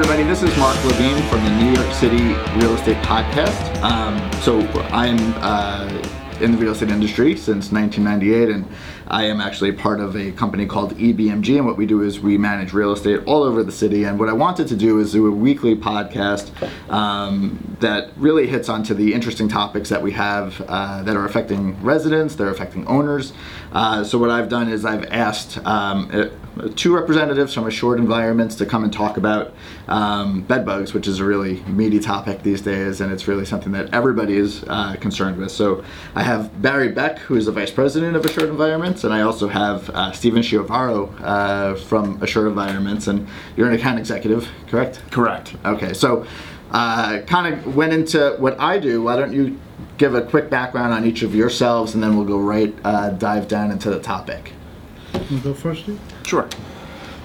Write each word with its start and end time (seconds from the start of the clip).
everybody. 0.00 0.22
This 0.22 0.44
is 0.44 0.56
Mark 0.58 0.76
Levine 0.84 1.20
from 1.28 1.42
the 1.42 1.50
New 1.56 1.72
York 1.72 1.92
City 1.92 2.22
Real 2.56 2.72
Estate 2.76 2.98
Podcast. 2.98 3.82
Um, 3.82 4.32
so 4.42 4.60
I'm 4.92 5.18
uh, 5.38 5.88
in 6.40 6.52
the 6.52 6.58
real 6.58 6.70
estate 6.70 6.90
industry 6.90 7.36
since 7.36 7.72
1998, 7.72 8.48
and 8.48 8.68
I 9.08 9.24
am 9.24 9.40
actually 9.40 9.72
part 9.72 9.98
of 9.98 10.14
a 10.14 10.30
company 10.30 10.66
called 10.66 10.94
EBMG. 10.96 11.56
And 11.56 11.66
what 11.66 11.76
we 11.76 11.84
do 11.84 12.02
is 12.02 12.20
we 12.20 12.38
manage 12.38 12.72
real 12.72 12.92
estate 12.92 13.24
all 13.26 13.42
over 13.42 13.64
the 13.64 13.72
city. 13.72 14.04
And 14.04 14.20
what 14.20 14.28
I 14.28 14.34
wanted 14.34 14.68
to 14.68 14.76
do 14.76 15.00
is 15.00 15.10
do 15.10 15.26
a 15.26 15.32
weekly 15.32 15.74
podcast 15.74 16.52
um, 16.88 17.76
that 17.80 18.12
really 18.16 18.46
hits 18.46 18.68
onto 18.68 18.94
the 18.94 19.12
interesting 19.14 19.48
topics 19.48 19.88
that 19.88 20.00
we 20.00 20.12
have 20.12 20.60
uh, 20.68 21.02
that 21.02 21.16
are 21.16 21.24
affecting 21.24 21.82
residents, 21.82 22.36
they're 22.36 22.50
affecting 22.50 22.86
owners. 22.86 23.32
Uh, 23.72 24.04
so 24.04 24.16
what 24.16 24.30
I've 24.30 24.48
done 24.48 24.68
is 24.68 24.84
I've 24.84 25.06
asked 25.06 25.58
um, 25.66 26.08
uh, 26.12 26.28
two 26.76 26.94
representatives 26.94 27.54
from 27.54 27.66
Assured 27.66 27.98
Environments 27.98 28.54
to 28.56 28.66
come 28.66 28.84
and 28.84 28.92
talk 28.92 29.16
about 29.16 29.54
um, 29.88 30.42
bed 30.42 30.64
bugs, 30.64 30.94
which 30.94 31.06
is 31.06 31.20
a 31.20 31.24
really 31.24 31.60
meaty 31.62 32.00
topic 32.00 32.42
these 32.42 32.62
days, 32.62 33.00
and 33.00 33.12
it's 33.12 33.28
really 33.28 33.44
something 33.44 33.72
that 33.72 33.92
everybody 33.92 34.36
is 34.36 34.64
uh, 34.64 34.96
concerned 35.00 35.36
with. 35.36 35.50
So 35.50 35.84
I 36.14 36.22
have 36.22 36.60
Barry 36.60 36.88
Beck, 36.88 37.18
who 37.18 37.36
is 37.36 37.46
the 37.46 37.52
vice 37.52 37.70
president 37.70 38.16
of 38.16 38.24
Assured 38.24 38.48
Environments, 38.48 39.04
and 39.04 39.12
I 39.12 39.22
also 39.22 39.48
have 39.48 39.90
uh, 39.90 40.12
Stephen 40.12 40.42
Schiavaro 40.42 41.12
uh, 41.20 41.74
from 41.76 42.22
Assured 42.22 42.48
Environments, 42.48 43.06
and 43.06 43.28
you're 43.56 43.68
an 43.68 43.74
account 43.74 43.98
executive, 43.98 44.48
correct? 44.68 45.02
Correct. 45.10 45.54
Okay, 45.64 45.92
so 45.94 46.26
uh, 46.70 47.20
kind 47.26 47.54
of 47.54 47.76
went 47.76 47.92
into 47.92 48.36
what 48.38 48.58
I 48.60 48.78
do. 48.78 49.02
Why 49.02 49.16
don't 49.16 49.32
you 49.32 49.58
give 49.96 50.14
a 50.14 50.22
quick 50.22 50.50
background 50.50 50.92
on 50.92 51.04
each 51.04 51.22
of 51.22 51.34
yourselves, 51.34 51.94
and 51.94 52.02
then 52.02 52.16
we'll 52.16 52.26
go 52.26 52.38
right 52.38 52.74
uh, 52.84 53.10
dive 53.10 53.48
down 53.48 53.70
into 53.70 53.90
the 53.90 54.00
topic. 54.00 54.52
You 55.30 55.38
go 55.40 55.54
first, 55.54 55.82
Steve? 55.82 56.00
Sure. 56.24 56.48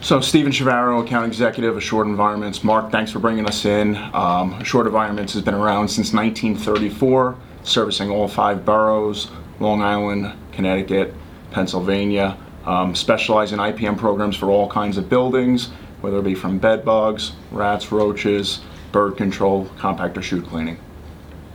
So 0.01 0.19
Stephen 0.19 0.51
Shavaro, 0.51 1.01
account 1.01 1.27
executive, 1.27 1.77
Assured 1.77 2.07
Environments. 2.07 2.63
Mark, 2.63 2.91
thanks 2.91 3.11
for 3.11 3.19
bringing 3.19 3.45
us 3.47 3.63
in. 3.63 3.95
Um, 4.13 4.53
Assured 4.55 4.85
Environments 4.85 5.31
has 5.33 5.41
been 5.41 5.53
around 5.53 5.87
since 5.87 6.13
1934, 6.13 7.37
servicing 7.63 8.09
all 8.09 8.27
five 8.27 8.65
boroughs, 8.65 9.31
Long 9.61 9.81
Island, 9.81 10.33
Connecticut, 10.51 11.13
Pennsylvania. 11.51 12.37
Um, 12.65 12.95
specialize 12.95 13.53
in 13.53 13.59
IPM 13.59 13.97
programs 13.97 14.35
for 14.35 14.49
all 14.49 14.69
kinds 14.69 14.97
of 14.97 15.07
buildings, 15.07 15.69
whether 16.01 16.19
it 16.19 16.23
be 16.23 16.35
from 16.35 16.59
bed 16.59 16.83
bugs, 16.83 17.31
rats, 17.51 17.91
roaches, 17.91 18.59
bird 18.91 19.15
control, 19.15 19.65
compactor 19.77 20.21
chute 20.21 20.45
cleaning. 20.45 20.77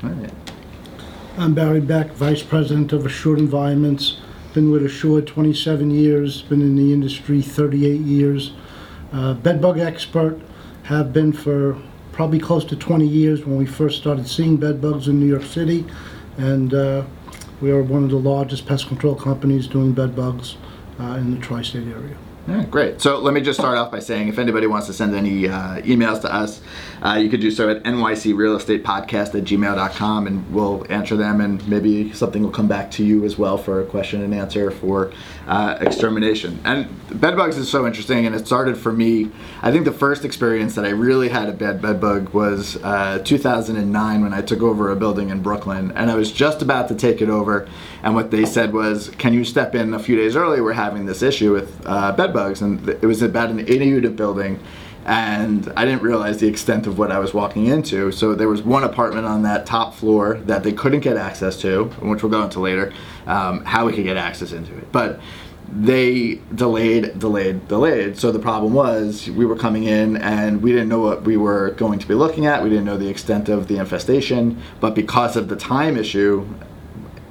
All 0.03 0.09
right. 0.11 0.33
I'm 1.37 1.55
Barry 1.55 1.81
Beck, 1.81 2.12
Vice 2.12 2.43
President 2.43 2.93
of 2.93 3.05
Assured 3.05 3.39
Environments. 3.39 4.21
Been 4.59 4.73
with 4.73 4.84
Assured 4.84 5.28
27 5.28 5.89
years, 5.92 6.42
been 6.42 6.62
in 6.62 6.75
the 6.75 6.92
industry 6.92 7.42
38 7.42 8.01
years. 8.01 8.51
Uh, 9.12 9.34
Bedbug 9.34 9.78
expert, 9.78 10.37
have 10.83 11.12
been 11.12 11.33
for 11.33 11.81
probably 12.11 12.41
close 12.41 12.65
to 12.65 12.75
20 12.75 13.06
years 13.06 13.47
when 13.47 13.56
we 13.56 13.67
first 13.67 13.98
started 13.98 14.27
seeing 14.27 14.56
bedbugs 14.56 15.06
in 15.06 15.20
New 15.20 15.28
York 15.28 15.45
City. 15.45 15.84
And 16.39 16.75
uh, 16.75 17.05
we 17.61 17.70
are 17.70 17.84
one 17.84 18.03
of 18.03 18.11
the 18.11 18.19
largest 18.19 18.67
pest 18.67 18.89
control 18.89 19.15
companies 19.15 19.69
doing 19.69 19.92
bedbugs 19.92 20.56
uh, 20.98 21.05
in 21.05 21.31
the 21.31 21.39
tri-state 21.39 21.87
area. 21.87 22.17
Yeah, 22.49 22.65
great. 22.65 23.03
So 23.03 23.19
let 23.19 23.35
me 23.35 23.43
just 23.43 23.59
start 23.61 23.77
off 23.77 23.91
by 23.91 23.99
saying 23.99 24.29
if 24.29 24.39
anybody 24.39 24.67
wants 24.67 24.87
to 24.87 24.95
send 24.95 25.15
any 25.15 25.47
uh, 25.49 25.83
emails 25.83 26.23
to 26.23 26.33
us, 26.33 26.63
uh, 27.05 27.19
you 27.21 27.29
could 27.29 27.43
do 27.43 27.51
so 27.51 27.69
at 27.69 27.83
nycrealestatepodcast 27.83 29.35
at 29.35 29.45
gmail.com 29.45 30.27
and 30.27 30.51
we'll 30.51 30.87
answer 30.89 31.15
them 31.15 31.43
and 31.43 31.67
maybe 31.69 32.11
something 32.15 32.43
will 32.43 32.51
come 32.51 32.67
back 32.67 32.91
to 32.93 33.05
you 33.05 33.27
as 33.27 33.37
well 33.37 33.59
for 33.59 33.83
a 33.83 33.85
question 33.85 34.23
and 34.23 34.35
answer 34.35 34.71
for 34.71 35.13
uh, 35.47 35.77
extermination. 35.83 36.59
And 36.65 36.89
bed 37.21 37.37
bugs 37.37 37.59
is 37.59 37.71
so 37.71 37.87
interesting 37.87 38.25
and 38.25 38.35
it 38.35 38.47
started 38.47 38.79
for 38.79 38.93
me, 38.93 39.31
I 39.61 39.71
think 39.71 39.85
the 39.85 39.93
first 39.93 40.25
experience 40.25 40.75
that 40.77 40.87
I 40.87 40.91
really 40.91 41.29
had 41.29 41.51
a 41.51 41.53
bad 41.53 42.01
bug 42.01 42.31
was 42.31 42.83
uh, 42.83 43.19
2009 43.27 44.22
when 44.22 44.33
I 44.33 44.41
took 44.41 44.62
over 44.62 44.91
a 44.91 44.97
building 44.97 45.28
in 45.28 45.43
Brooklyn 45.43 45.93
and 45.95 46.11
I 46.11 46.15
was 46.15 46.33
just 46.33 46.62
about 46.62 46.89
to 46.89 46.95
take 46.95 47.21
it 47.21 47.28
over 47.28 47.69
and 48.03 48.15
what 48.15 48.31
they 48.31 48.47
said 48.47 48.72
was, 48.72 49.11
can 49.11 49.34
you 49.34 49.45
step 49.45 49.75
in 49.75 49.93
a 49.93 49.99
few 49.99 50.17
days 50.17 50.37
early? 50.37 50.61
We're 50.61 50.72
having 50.72 51.05
this 51.05 51.22
issue 51.22 51.53
with 51.53 51.83
uh, 51.84 52.12
bedbugs 52.38 52.62
and 52.62 52.88
it 52.88 53.06
was 53.06 53.22
about 53.22 53.50
an 53.50 53.60
80 53.60 53.84
unit 53.84 54.16
building 54.16 54.60
and 55.04 55.72
I 55.75 55.87
didn't 55.87 56.03
realize 56.03 56.38
the 56.38 56.49
extent 56.49 56.87
of 56.87 56.99
what 56.99 57.10
I 57.10 57.19
was 57.19 57.32
walking 57.32 57.65
into. 57.66 58.12
So 58.12 58.34
there 58.34 58.49
was 58.49 58.62
one 58.62 58.84
apartment 58.84 59.25
on 59.25 59.43
that 59.43 59.65
top 59.65 59.94
floor 59.94 60.34
that 60.44 60.65
they 60.65 60.72
couldn't 60.72 61.00
get 61.00 61.16
access 61.16 61.59
to, 61.62 61.84
which 62.03 62.22
we'll 62.22 62.31
go 62.31 62.43
into 62.43 62.60
later, 62.60 62.93
um, 63.27 63.65
how 63.65 63.87
we 63.87 63.94
could 63.94 64.04
get 64.04 64.19
access 64.19 64.53
into 64.53 64.77
it. 64.77 64.93
But 64.93 65.19
they 65.66 66.41
delayed, 66.54 67.19
delayed, 67.19 67.69
delayed. 67.69 68.19
So 68.19 68.31
the 68.32 68.38
problem 68.38 68.75
was 68.75 69.31
we 69.31 69.47
were 69.47 69.56
coming 69.56 69.84
in 69.84 70.19
and 70.19 70.60
we 70.60 70.72
didn't 70.72 70.91
know 70.91 71.00
what 71.00 71.22
we 71.22 71.38
were 71.38 71.71
going 71.71 71.98
to 72.00 72.06
be 72.06 72.15
looking 72.15 72.44
at. 72.44 72.62
We 72.62 72.69
didn't 72.69 72.84
know 72.84 72.98
the 72.98 73.09
extent 73.09 73.48
of 73.48 73.66
the 73.66 73.78
infestation. 73.78 74.60
But 74.78 74.94
because 74.94 75.37
of 75.37 75.48
the 75.48 75.56
time 75.56 75.97
issue, 75.97 76.47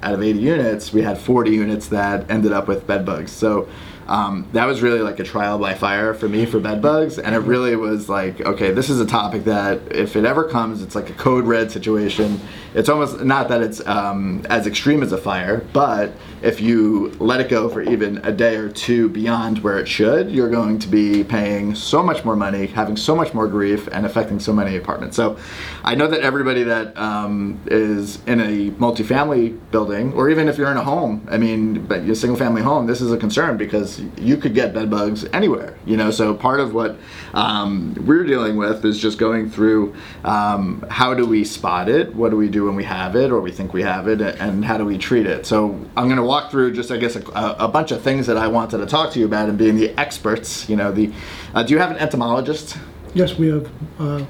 out 0.01 0.13
of 0.13 0.23
80 0.23 0.39
units, 0.39 0.93
we 0.93 1.03
had 1.03 1.17
40 1.19 1.51
units 1.51 1.87
that 1.89 2.29
ended 2.29 2.53
up 2.53 2.67
with 2.67 2.87
bed 2.87 3.05
bugs. 3.05 3.31
So 3.31 3.67
um, 4.07 4.47
that 4.53 4.65
was 4.65 4.81
really 4.81 4.99
like 4.99 5.19
a 5.19 5.23
trial 5.23 5.59
by 5.59 5.73
fire 5.73 6.13
for 6.13 6.29
me 6.29 6.45
for 6.45 6.59
bed 6.59 6.81
bugs, 6.81 7.19
and 7.19 7.35
it 7.35 7.39
really 7.39 7.75
was 7.75 8.07
like, 8.07 8.41
okay, 8.41 8.71
this 8.71 8.89
is 8.89 8.99
a 8.99 9.05
topic 9.05 9.43
that 9.45 9.79
if 9.91 10.15
it 10.15 10.25
ever 10.25 10.45
comes, 10.45 10.81
it's 10.81 10.95
like 10.95 11.09
a 11.09 11.13
code 11.13 11.45
red 11.45 11.71
situation. 11.71 12.39
It's 12.73 12.89
almost 12.89 13.21
not 13.21 13.49
that 13.49 13.61
it's 13.61 13.85
um, 13.87 14.45
as 14.49 14.67
extreme 14.67 15.03
as 15.03 15.11
a 15.11 15.17
fire, 15.17 15.65
but 15.73 16.13
if 16.41 16.61
you 16.61 17.09
let 17.19 17.41
it 17.41 17.49
go 17.49 17.67
for 17.67 17.81
even 17.81 18.17
a 18.19 18.31
day 18.31 18.55
or 18.55 18.69
two 18.69 19.09
beyond 19.09 19.59
where 19.59 19.79
it 19.79 19.87
should, 19.87 20.29
you're 20.31 20.49
going 20.49 20.77
to 20.79 20.87
be 20.87 21.23
paying 21.23 21.73
so 21.75 22.03
much 22.03 22.23
more 22.23 22.35
money, 22.35 22.67
having 22.67 22.95
so 22.95 23.15
much 23.15 23.33
more 23.33 23.47
grief, 23.47 23.87
and 23.91 24.05
affecting 24.05 24.39
so 24.39 24.53
many 24.53 24.77
apartments. 24.77 25.15
So 25.15 25.37
I 25.83 25.95
know 25.95 26.07
that 26.07 26.21
everybody 26.21 26.63
that 26.63 26.95
um, 26.97 27.59
is 27.65 28.23
in 28.25 28.39
a 28.39 28.71
multifamily 28.71 29.57
building, 29.71 30.13
or 30.13 30.29
even 30.29 30.47
if 30.47 30.57
you're 30.57 30.71
in 30.71 30.77
a 30.77 30.83
home, 30.83 31.27
I 31.29 31.37
mean, 31.37 31.85
but 31.85 32.01
a 32.01 32.15
single 32.15 32.37
family 32.37 32.61
home, 32.61 32.85
this 32.85 33.01
is 33.01 33.11
a 33.11 33.17
concern 33.17 33.57
because 33.57 33.96
you 34.17 34.37
could 34.37 34.53
get 34.53 34.73
bed 34.73 34.89
bugs 34.89 35.25
anywhere, 35.33 35.77
you 35.85 35.97
know. 35.97 36.11
So 36.11 36.33
part 36.33 36.59
of 36.59 36.73
what 36.73 36.97
um, 37.33 37.95
we're 38.05 38.23
dealing 38.23 38.57
with 38.57 38.83
is 38.85 38.99
just 38.99 39.17
going 39.17 39.49
through 39.49 39.95
um, 40.23 40.85
how 40.89 41.13
do 41.13 41.25
we 41.25 41.43
spot 41.43 41.89
it, 41.89 42.13
what 42.15 42.29
do 42.29 42.37
we 42.37 42.47
do 42.49 42.65
when 42.65 42.75
we 42.75 42.83
have 42.83 43.15
it, 43.15 43.31
or 43.31 43.41
we 43.41 43.51
think 43.51 43.73
we 43.73 43.81
have 43.83 44.07
it, 44.07 44.21
and 44.21 44.63
how 44.63 44.77
do 44.77 44.85
we 44.85 44.97
treat 44.97 45.25
it. 45.25 45.45
So 45.45 45.69
I'm 45.95 46.05
going 46.05 46.17
to 46.17 46.23
walk 46.23 46.51
through 46.51 46.73
just, 46.73 46.91
I 46.91 46.97
guess, 46.97 47.15
a, 47.15 47.21
a, 47.59 47.67
bunch 47.67 47.91
of 47.91 48.01
things 48.01 48.27
that 48.27 48.37
I 48.37 48.47
wanted 48.47 48.77
to 48.77 48.85
talk 48.85 49.11
to 49.13 49.19
you 49.19 49.25
about 49.25 49.49
and 49.49 49.57
being 49.57 49.75
the 49.75 49.97
experts. 49.99 50.69
You 50.69 50.75
know, 50.75 50.91
the 50.91 51.11
uh, 51.53 51.63
do 51.63 51.73
you 51.73 51.79
have 51.79 51.91
an 51.91 51.97
entomologist? 51.97 52.77
Yes, 53.13 53.37
we 53.37 53.47
have, 53.47 53.69
uh, 53.99 54.25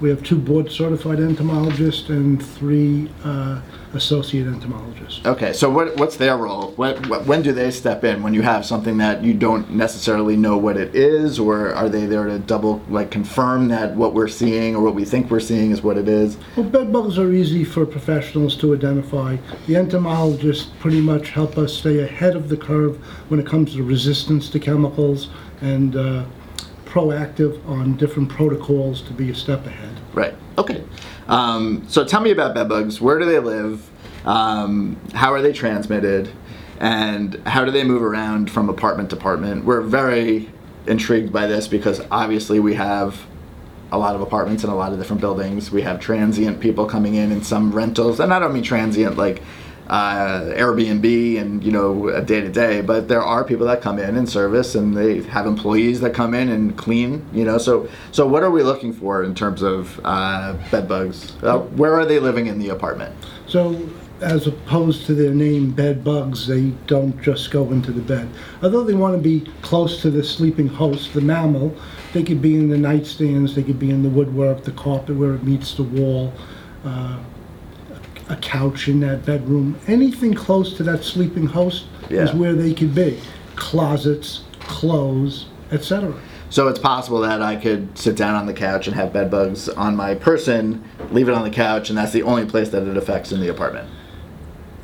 we 0.00 0.08
have 0.10 0.22
two 0.22 0.38
board 0.38 0.70
certified 0.70 1.20
entomologists 1.20 2.08
and 2.08 2.44
three 2.44 3.10
uh, 3.24 3.60
associate 3.94 4.46
entomologists. 4.46 5.24
Okay, 5.24 5.52
so 5.52 5.70
what, 5.70 5.96
what's 5.96 6.16
their 6.16 6.36
role? 6.36 6.72
When, 6.72 7.02
when 7.26 7.42
do 7.42 7.52
they 7.52 7.70
step 7.70 8.04
in? 8.04 8.22
When 8.22 8.34
you 8.34 8.42
have 8.42 8.66
something 8.66 8.98
that 8.98 9.24
you 9.24 9.32
don't 9.32 9.70
necessarily 9.70 10.36
know 10.36 10.58
what 10.58 10.76
it 10.76 10.94
is, 10.94 11.38
or 11.38 11.74
are 11.74 11.88
they 11.88 12.06
there 12.06 12.26
to 12.26 12.38
double, 12.38 12.82
like, 12.88 13.10
confirm 13.10 13.68
that 13.68 13.94
what 13.94 14.12
we're 14.12 14.28
seeing 14.28 14.76
or 14.76 14.82
what 14.82 14.94
we 14.94 15.04
think 15.04 15.30
we're 15.30 15.40
seeing 15.40 15.70
is 15.70 15.82
what 15.82 15.96
it 15.96 16.08
is? 16.08 16.36
Well, 16.56 16.68
bed 16.68 16.92
bugs 16.92 17.18
are 17.18 17.32
easy 17.32 17.64
for 17.64 17.86
professionals 17.86 18.56
to 18.58 18.74
identify. 18.74 19.36
The 19.66 19.76
entomologists 19.76 20.70
pretty 20.78 21.00
much 21.00 21.30
help 21.30 21.56
us 21.56 21.72
stay 21.72 22.00
ahead 22.00 22.36
of 22.36 22.48
the 22.48 22.56
curve 22.56 22.96
when 23.30 23.40
it 23.40 23.46
comes 23.46 23.74
to 23.74 23.82
resistance 23.82 24.50
to 24.50 24.60
chemicals 24.60 25.30
and 25.62 25.96
uh, 25.96 26.24
proactive 26.96 27.62
on 27.68 27.94
different 27.96 28.30
protocols 28.30 29.02
to 29.02 29.12
be 29.12 29.28
a 29.30 29.34
step 29.34 29.66
ahead. 29.66 29.94
Right. 30.14 30.34
Okay. 30.56 30.82
Um, 31.28 31.84
so 31.88 32.06
tell 32.06 32.22
me 32.22 32.30
about 32.30 32.54
bed 32.54 32.70
bugs. 32.70 33.02
Where 33.02 33.18
do 33.18 33.26
they 33.26 33.38
live? 33.38 33.86
Um, 34.24 34.98
how 35.12 35.34
are 35.34 35.42
they 35.42 35.52
transmitted? 35.52 36.30
And 36.80 37.34
how 37.46 37.66
do 37.66 37.70
they 37.70 37.84
move 37.84 38.02
around 38.02 38.50
from 38.50 38.70
apartment 38.70 39.10
to 39.10 39.16
apartment? 39.16 39.66
We're 39.66 39.82
very 39.82 40.48
intrigued 40.86 41.32
by 41.32 41.46
this 41.46 41.68
because 41.68 42.00
obviously 42.10 42.60
we 42.60 42.74
have 42.74 43.26
a 43.92 43.98
lot 43.98 44.14
of 44.14 44.22
apartments 44.22 44.64
in 44.64 44.70
a 44.70 44.74
lot 44.74 44.92
of 44.92 44.98
different 44.98 45.20
buildings. 45.20 45.70
We 45.70 45.82
have 45.82 46.00
transient 46.00 46.60
people 46.60 46.86
coming 46.86 47.14
in 47.14 47.30
and 47.30 47.44
some 47.44 47.72
rentals, 47.72 48.20
and 48.20 48.32
I 48.32 48.38
don't 48.38 48.54
mean 48.54 48.62
transient 48.62 49.18
like 49.18 49.42
uh, 49.88 50.52
Airbnb 50.54 51.40
and 51.40 51.62
you 51.62 51.72
know 51.72 52.20
day 52.20 52.40
to 52.40 52.50
day, 52.50 52.80
but 52.80 53.08
there 53.08 53.22
are 53.22 53.44
people 53.44 53.66
that 53.66 53.80
come 53.80 53.98
in 53.98 54.16
and 54.16 54.28
service, 54.28 54.74
and 54.74 54.96
they 54.96 55.22
have 55.22 55.46
employees 55.46 56.00
that 56.00 56.14
come 56.14 56.34
in 56.34 56.48
and 56.48 56.76
clean. 56.76 57.24
You 57.32 57.44
know, 57.44 57.58
so 57.58 57.88
so 58.12 58.26
what 58.26 58.42
are 58.42 58.50
we 58.50 58.62
looking 58.62 58.92
for 58.92 59.22
in 59.22 59.34
terms 59.34 59.62
of 59.62 60.00
uh, 60.04 60.54
bed 60.70 60.88
bugs? 60.88 61.36
Uh, 61.42 61.58
where 61.58 61.94
are 61.94 62.04
they 62.06 62.18
living 62.18 62.46
in 62.46 62.58
the 62.58 62.70
apartment? 62.70 63.14
So, 63.46 63.88
as 64.20 64.46
opposed 64.46 65.06
to 65.06 65.14
their 65.14 65.32
name, 65.32 65.70
bed 65.70 66.02
bugs, 66.02 66.46
they 66.46 66.70
don't 66.86 67.20
just 67.22 67.50
go 67.50 67.70
into 67.70 67.92
the 67.92 68.00
bed. 68.00 68.28
Although 68.62 68.84
they 68.84 68.94
want 68.94 69.14
to 69.14 69.22
be 69.22 69.50
close 69.62 70.02
to 70.02 70.10
the 70.10 70.24
sleeping 70.24 70.66
host, 70.68 71.14
the 71.14 71.20
mammal, 71.20 71.76
they 72.12 72.22
could 72.22 72.42
be 72.42 72.56
in 72.56 72.68
the 72.68 72.76
nightstands, 72.76 73.54
they 73.54 73.62
could 73.62 73.78
be 73.78 73.90
in 73.90 74.02
the 74.02 74.08
woodwork, 74.08 74.64
the 74.64 74.72
carpet 74.72 75.16
where 75.16 75.34
it 75.34 75.44
meets 75.44 75.74
the 75.74 75.84
wall. 75.84 76.32
Uh, 76.84 77.18
a 78.28 78.36
couch 78.36 78.88
in 78.88 79.00
that 79.00 79.24
bedroom, 79.24 79.78
anything 79.86 80.34
close 80.34 80.74
to 80.74 80.82
that 80.82 81.04
sleeping 81.04 81.46
host 81.46 81.84
Yeah. 82.10 82.22
is 82.22 82.32
where 82.34 82.54
they 82.54 82.72
could 82.72 82.94
be. 82.94 83.18
Closets, 83.54 84.42
clothes, 84.60 85.46
etc. 85.72 86.12
So 86.50 86.68
it's 86.68 86.78
possible 86.78 87.20
that 87.20 87.42
I 87.42 87.56
could 87.56 87.96
sit 87.98 88.16
down 88.16 88.34
on 88.34 88.46
the 88.46 88.52
couch 88.54 88.86
and 88.86 88.94
have 88.96 89.12
bed 89.12 89.30
bugs 89.30 89.68
on 89.68 89.96
my 89.96 90.14
person, 90.14 90.82
leave 91.10 91.28
it 91.28 91.34
on 91.34 91.42
the 91.44 91.50
couch, 91.50 91.88
and 91.88 91.98
that's 91.98 92.12
the 92.12 92.22
only 92.22 92.46
place 92.46 92.68
that 92.70 92.84
it 92.86 92.96
affects 92.96 93.32
in 93.32 93.40
the 93.40 93.48
apartment. 93.48 93.88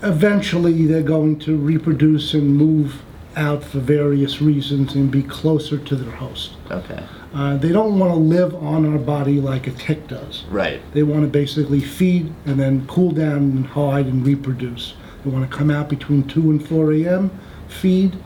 Eventually, 0.03 0.87
they're 0.87 1.03
going 1.03 1.39
to 1.41 1.57
reproduce 1.57 2.35
and 2.35 2.57
move 2.57 3.03
out 3.37 3.63
for 3.65 3.79
various 3.79 4.41
reasons 4.41 4.95
and 4.95 5.11
be 5.11 5.23
closer 5.23 5.79
to 5.79 5.97
their 5.97 6.11
host. 6.13 6.53
Okay. 6.71 7.03
Uh, 7.35 7.57
they 7.57 7.71
don't 7.73 7.99
want 7.99 8.13
to 8.13 8.19
live 8.19 8.55
on 8.55 8.91
our 8.91 8.99
body 8.99 9.41
like 9.41 9.67
a 9.67 9.71
tick 9.71 10.07
does. 10.09 10.45
Right. 10.51 10.81
They 10.93 11.03
want 11.03 11.23
to 11.23 11.29
basically 11.29 11.81
feed 11.81 12.33
and 12.45 12.61
then 12.61 12.87
cool 12.87 13.11
down 13.11 13.37
and 13.37 13.67
hide 13.67 14.07
and 14.07 14.27
reproduce. 14.27 14.95
They 15.25 15.31
want 15.31 15.51
to 15.51 15.57
come 15.57 15.71
out 15.71 15.89
between 15.89 16.29
2 16.29 16.51
and 16.51 16.69
4 16.69 16.93
a.m., 16.93 17.31
feed, 17.69 18.17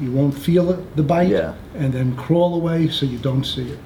you 0.00 0.12
won't 0.12 0.36
feel 0.36 0.70
it, 0.70 0.96
the 0.96 1.02
bite, 1.02 1.28
Yeah. 1.28 1.54
and 1.74 1.92
then 1.92 2.14
crawl 2.14 2.54
away 2.54 2.88
so 2.88 3.04
you 3.06 3.18
don't 3.18 3.44
see 3.44 3.70
it. 3.70 3.78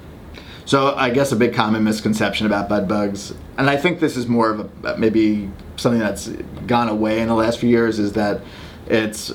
So 0.65 0.93
I 0.95 1.09
guess 1.09 1.31
a 1.31 1.35
big 1.35 1.53
common 1.53 1.83
misconception 1.83 2.45
about 2.45 2.69
bed 2.69 2.87
bugs, 2.87 3.33
and 3.57 3.69
I 3.69 3.77
think 3.77 3.99
this 3.99 4.15
is 4.15 4.27
more 4.27 4.51
of 4.51 4.69
a 4.85 4.97
maybe 4.97 5.49
something 5.77 5.99
that's 5.99 6.27
gone 6.67 6.87
away 6.87 7.19
in 7.19 7.27
the 7.29 7.33
last 7.33 7.57
few 7.59 7.69
years, 7.69 7.97
is 7.97 8.13
that 8.13 8.41
it's 8.87 9.33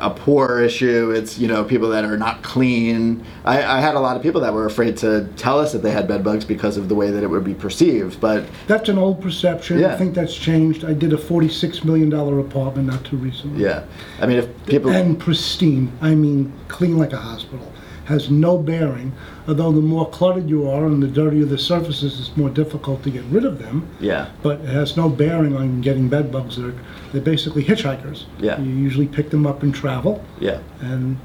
a 0.00 0.10
poor 0.10 0.60
issue. 0.60 1.10
It's 1.10 1.38
you 1.38 1.46
know 1.46 1.62
people 1.64 1.88
that 1.90 2.04
are 2.04 2.16
not 2.16 2.42
clean. 2.42 3.24
I, 3.44 3.62
I 3.62 3.80
had 3.80 3.94
a 3.94 4.00
lot 4.00 4.16
of 4.16 4.22
people 4.22 4.40
that 4.40 4.52
were 4.52 4.66
afraid 4.66 4.96
to 4.98 5.28
tell 5.36 5.58
us 5.58 5.72
that 5.72 5.82
they 5.82 5.90
had 5.90 6.08
bed 6.08 6.24
bugs 6.24 6.44
because 6.44 6.76
of 6.76 6.88
the 6.88 6.94
way 6.94 7.10
that 7.10 7.22
it 7.22 7.26
would 7.28 7.44
be 7.44 7.54
perceived. 7.54 8.20
But 8.20 8.44
That's 8.66 8.88
an 8.88 8.98
old 8.98 9.20
perception. 9.20 9.78
Yeah. 9.78 9.94
I 9.94 9.96
think 9.96 10.14
that's 10.14 10.34
changed. 10.34 10.84
I 10.84 10.92
did 10.92 11.12
a 11.12 11.16
$46 11.16 11.84
million 11.84 12.12
apartment 12.12 12.88
not 12.88 13.04
too 13.04 13.16
recently. 13.16 13.62
yeah, 13.62 13.84
I 14.20 14.26
mean 14.26 14.38
if 14.38 14.66
people 14.66 14.90
And 14.90 15.18
pristine, 15.18 15.92
I 16.00 16.14
mean 16.14 16.52
clean 16.68 16.96
like 16.98 17.12
a 17.12 17.18
hospital, 17.18 17.70
has 18.10 18.28
no 18.30 18.58
bearing. 18.58 19.12
Although 19.48 19.72
the 19.72 19.80
more 19.80 20.08
cluttered 20.10 20.48
you 20.50 20.68
are 20.68 20.84
and 20.84 21.02
the 21.02 21.06
dirtier 21.06 21.44
the 21.44 21.58
surfaces, 21.58 22.18
it's 22.20 22.36
more 22.36 22.50
difficult 22.50 23.02
to 23.04 23.10
get 23.10 23.24
rid 23.36 23.44
of 23.44 23.58
them. 23.58 23.88
yeah 24.00 24.30
But 24.42 24.60
it 24.60 24.68
has 24.68 24.96
no 24.96 25.08
bearing 25.08 25.56
on 25.56 25.80
getting 25.80 26.08
bed 26.08 26.30
bugs. 26.30 26.56
They're, 26.56 26.74
they're 27.12 27.22
basically 27.22 27.64
hitchhikers. 27.64 28.24
Yeah. 28.38 28.60
You 28.60 28.70
usually 28.70 29.06
pick 29.06 29.30
them 29.30 29.46
up 29.46 29.62
and 29.62 29.74
travel, 29.74 30.22
yeah 30.38 30.60
and 30.80 31.16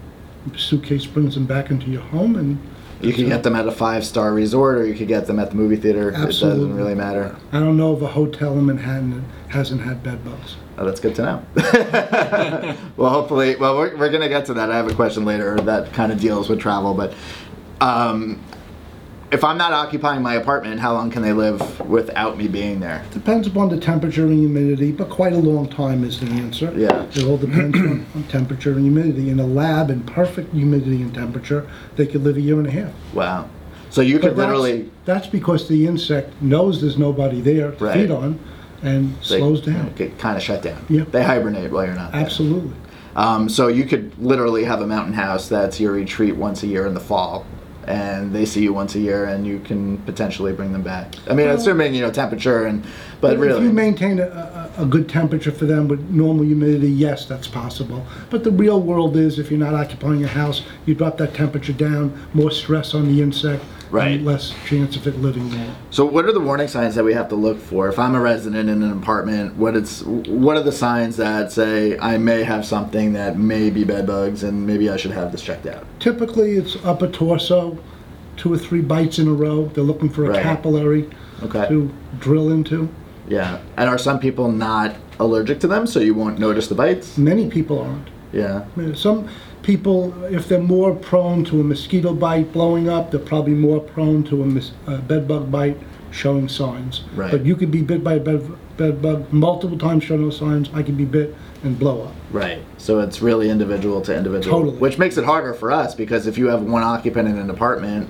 suitcase 0.55 1.05
brings 1.07 1.33
them 1.33 1.45
back 1.45 1.71
into 1.71 1.89
your 1.89 2.03
home, 2.03 2.35
and 2.35 2.59
you 3.01 3.13
could 3.13 3.25
get 3.27 3.43
them 3.43 3.55
at 3.55 3.67
a 3.67 3.71
five 3.71 4.05
star 4.05 4.33
resort 4.33 4.77
or 4.77 4.85
you 4.85 4.95
could 4.95 5.07
get 5.07 5.27
them 5.27 5.39
at 5.39 5.49
the 5.49 5.55
movie 5.55 5.75
theater. 5.75 6.13
Absolutely. 6.15 6.29
It 6.29 6.67
doesn't 6.67 6.75
really 6.75 6.95
matter. 6.95 7.35
I 7.51 7.59
don't 7.59 7.77
know 7.77 7.91
of 7.93 8.01
a 8.01 8.07
hotel 8.07 8.53
in 8.53 8.65
Manhattan 8.67 9.11
that 9.11 9.23
hasn't 9.53 9.81
had 9.81 10.01
bed 10.03 10.23
bugs. 10.23 10.55
Oh, 10.77 10.85
that's 10.85 10.99
good 10.99 11.15
to 11.15 11.21
know. 11.23 11.45
well, 12.97 13.09
hopefully, 13.09 13.55
well, 13.55 13.77
we're, 13.77 13.95
we're 13.95 14.09
going 14.09 14.21
to 14.21 14.29
get 14.29 14.45
to 14.47 14.53
that. 14.55 14.69
I 14.69 14.75
have 14.75 14.89
a 14.91 14.93
question 14.93 15.23
later 15.23 15.55
that 15.61 15.93
kind 15.93 16.11
of 16.11 16.19
deals 16.19 16.49
with 16.49 16.59
travel, 16.59 16.93
but 16.93 17.13
um, 17.79 18.41
if 19.31 19.43
I'm 19.43 19.57
not 19.57 19.71
occupying 19.71 20.21
my 20.21 20.35
apartment, 20.35 20.81
how 20.81 20.93
long 20.93 21.09
can 21.11 21.21
they 21.21 21.31
live 21.31 21.79
without 21.79 22.37
me 22.37 22.49
being 22.49 22.81
there? 22.81 23.05
Depends 23.11 23.47
upon 23.47 23.69
the 23.69 23.79
temperature 23.79 24.25
and 24.25 24.37
humidity, 24.37 24.91
but 24.91 25.09
quite 25.09 25.31
a 25.31 25.37
long 25.37 25.69
time 25.69 26.03
is 26.03 26.19
the 26.19 26.27
answer. 26.27 26.73
Yeah. 26.75 27.03
It 27.13 27.23
all 27.23 27.37
depends 27.37 27.77
on, 27.79 28.05
on 28.13 28.23
temperature 28.25 28.73
and 28.73 28.81
humidity. 28.81 29.29
In 29.29 29.39
a 29.39 29.47
lab 29.47 29.89
in 29.89 30.03
perfect 30.03 30.53
humidity 30.53 31.01
and 31.01 31.13
temperature, 31.13 31.69
they 31.95 32.05
could 32.05 32.23
live 32.23 32.35
a 32.35 32.41
year 32.41 32.59
and 32.59 32.67
a 32.67 32.71
half. 32.71 32.91
Wow. 33.13 33.49
So 33.91 34.01
you 34.01 34.19
could 34.19 34.31
But 34.35 34.37
that's- 34.41 34.57
literally 34.59 34.91
That's 35.05 35.27
because 35.27 35.69
the 35.69 35.87
insect 35.87 36.41
knows 36.41 36.81
there's 36.81 36.97
nobody 36.97 37.39
there 37.39 37.71
to 37.71 37.83
Right. 37.85 37.93
feed 37.93 38.11
on 38.11 38.39
and 38.87 39.15
they 39.17 39.39
slows 39.39 39.61
down. 39.61 39.93
get 39.95 40.17
kind 40.19 40.37
of 40.37 40.43
shut 40.43 40.61
down. 40.61 40.85
Yeah. 40.89 41.03
They 41.03 41.23
hibernate 41.23 41.71
while 41.71 41.85
you're 41.85 41.95
not 41.95 42.11
there. 42.11 42.21
Absolutely. 42.21 42.73
Um, 43.15 43.47
so 43.47 43.67
you 43.67 43.85
could 43.85 44.17
literally 44.19 44.65
have 44.65 44.81
a 44.81 44.87
mountain 44.87 45.13
house 45.13 45.47
that's 45.47 45.79
your 45.79 45.93
retreat 45.93 46.35
once 46.35 46.63
a 46.63 46.67
year 46.67 46.85
in 46.85 46.93
the 46.93 46.99
fall, 46.99 47.45
and 47.87 48.33
they 48.33 48.45
see 48.45 48.61
you 48.63 48.73
once 48.73 48.95
a 48.95 48.99
year, 48.99 49.25
and 49.25 49.47
you 49.47 49.59
can 49.59 49.97
potentially 49.99 50.51
bring 50.51 50.73
them 50.73 50.81
back. 50.81 51.15
I 51.29 51.33
mean, 51.33 51.47
Well- 51.47 51.55
assuming 51.55 51.93
you 51.93 52.01
know 52.01 52.11
temperature 52.11 52.65
and, 52.65 52.83
but 53.21 53.33
If 53.35 53.39
really, 53.39 53.57
if 53.59 53.63
you 53.63 53.71
maintain 53.73 54.19
a, 54.19 54.71
a, 54.77 54.83
a 54.83 54.85
good 54.85 55.07
temperature 55.07 55.51
for 55.51 55.65
them 55.65 55.87
with 55.87 56.01
normal 56.09 56.43
humidity, 56.43 56.89
yes, 56.89 57.25
that's 57.25 57.47
possible. 57.47 58.05
But 58.29 58.43
the 58.43 58.51
real 58.51 58.81
world 58.81 59.15
is 59.15 59.39
if 59.39 59.49
you're 59.49 59.59
not 59.59 59.73
occupying 59.73 60.19
your 60.19 60.29
house, 60.29 60.63
you 60.85 60.93
drop 60.93 61.17
that 61.19 61.33
temperature 61.33 61.73
down, 61.73 62.11
more 62.33 62.51
stress 62.51 62.93
on 62.93 63.07
the 63.07 63.21
insect, 63.21 63.63
Right. 63.91 64.13
and 64.17 64.25
less 64.25 64.53
chance 64.65 64.95
of 64.95 65.05
it 65.07 65.19
living 65.21 65.49
there. 65.51 65.75
So, 65.91 66.05
what 66.05 66.25
are 66.25 66.31
the 66.31 66.39
warning 66.39 66.67
signs 66.67 66.95
that 66.95 67.03
we 67.03 67.13
have 67.13 67.29
to 67.29 67.35
look 67.35 67.59
for? 67.59 67.87
If 67.87 67.99
I'm 67.99 68.15
a 68.15 68.19
resident 68.19 68.69
in 68.69 68.81
an 68.83 68.91
apartment, 68.91 69.55
what 69.55 69.75
it's 69.75 70.01
what 70.03 70.57
are 70.57 70.63
the 70.63 70.71
signs 70.71 71.17
that 71.17 71.51
say 71.51 71.97
I 71.99 72.17
may 72.17 72.43
have 72.43 72.65
something 72.65 73.13
that 73.13 73.37
may 73.37 73.69
be 73.69 73.83
bed 73.83 74.07
bugs, 74.07 74.43
and 74.43 74.65
maybe 74.65 74.89
I 74.89 74.97
should 74.97 75.11
have 75.11 75.31
this 75.31 75.41
checked 75.41 75.65
out? 75.67 75.85
Typically, 75.99 76.53
it's 76.57 76.77
upper 76.83 77.07
torso, 77.07 77.77
two 78.37 78.53
or 78.53 78.57
three 78.57 78.81
bites 78.81 79.19
in 79.19 79.27
a 79.27 79.33
row. 79.33 79.65
They're 79.73 79.83
looking 79.83 80.09
for 80.09 80.25
a 80.25 80.29
Right. 80.29 80.43
capillary 80.43 81.09
Okay. 81.43 81.67
to 81.67 81.89
drill 82.19 82.51
into. 82.51 82.89
Yeah. 83.27 83.57
And 83.77 83.89
are 83.89 83.97
some 83.97 84.19
people 84.19 84.51
not 84.51 84.95
allergic 85.19 85.59
to 85.61 85.67
them, 85.67 85.87
so 85.87 85.99
you 85.99 86.13
won't 86.13 86.37
notice 86.39 86.67
the 86.67 86.75
bites? 86.75 87.17
Many 87.17 87.49
people 87.49 87.79
aren't. 87.79 88.07
Yeah. 88.33 88.63
Some 88.95 89.25
people, 89.65 90.23
if 90.25 90.47
they're 90.47 90.59
more 90.59 90.95
prone 90.95 91.43
to 91.45 91.59
a 91.59 91.63
mosquito 91.63 92.13
bite 92.13 92.53
blowing 92.53 92.87
up, 92.87 93.11
they're 93.11 93.19
probably 93.19 93.53
more 93.53 93.79
prone 93.79 94.23
to 94.25 94.43
a, 94.43 94.45
mos- 94.45 94.71
a 94.87 94.91
uh, 94.91 95.01
bed 95.01 95.27
bug 95.27 95.51
bite 95.51 95.77
showing 96.11 96.47
signs. 96.47 97.01
Right. 97.15 97.31
But 97.31 97.45
you 97.45 97.55
could 97.55 97.71
be 97.71 97.81
bit 97.81 98.03
by 98.03 98.13
a 98.13 98.19
bed, 98.19 98.47
bed 98.77 99.01
bug 99.01 99.33
multiple 99.33 99.77
times, 99.77 100.03
show 100.03 100.15
no 100.15 100.29
signs. 100.29 100.69
I 100.73 100.83
can 100.83 100.95
be 100.95 101.03
bit 101.03 101.35
and 101.63 101.77
blow 101.77 102.03
up. 102.03 102.13
Right. 102.31 102.61
So 102.77 102.99
it's 102.99 103.21
really 103.21 103.49
individual 103.49 104.01
to 104.01 104.15
individual. 104.15 104.59
Totally. 104.59 104.77
Which 104.77 104.99
makes 104.99 105.17
it 105.17 105.25
harder 105.25 105.53
for 105.53 105.71
us 105.71 105.95
because 105.95 106.27
if 106.27 106.37
you 106.37 106.47
have 106.47 106.61
one 106.61 106.83
occupant 106.83 107.27
in 107.27 107.37
an 107.37 107.49
apartment 107.49 108.09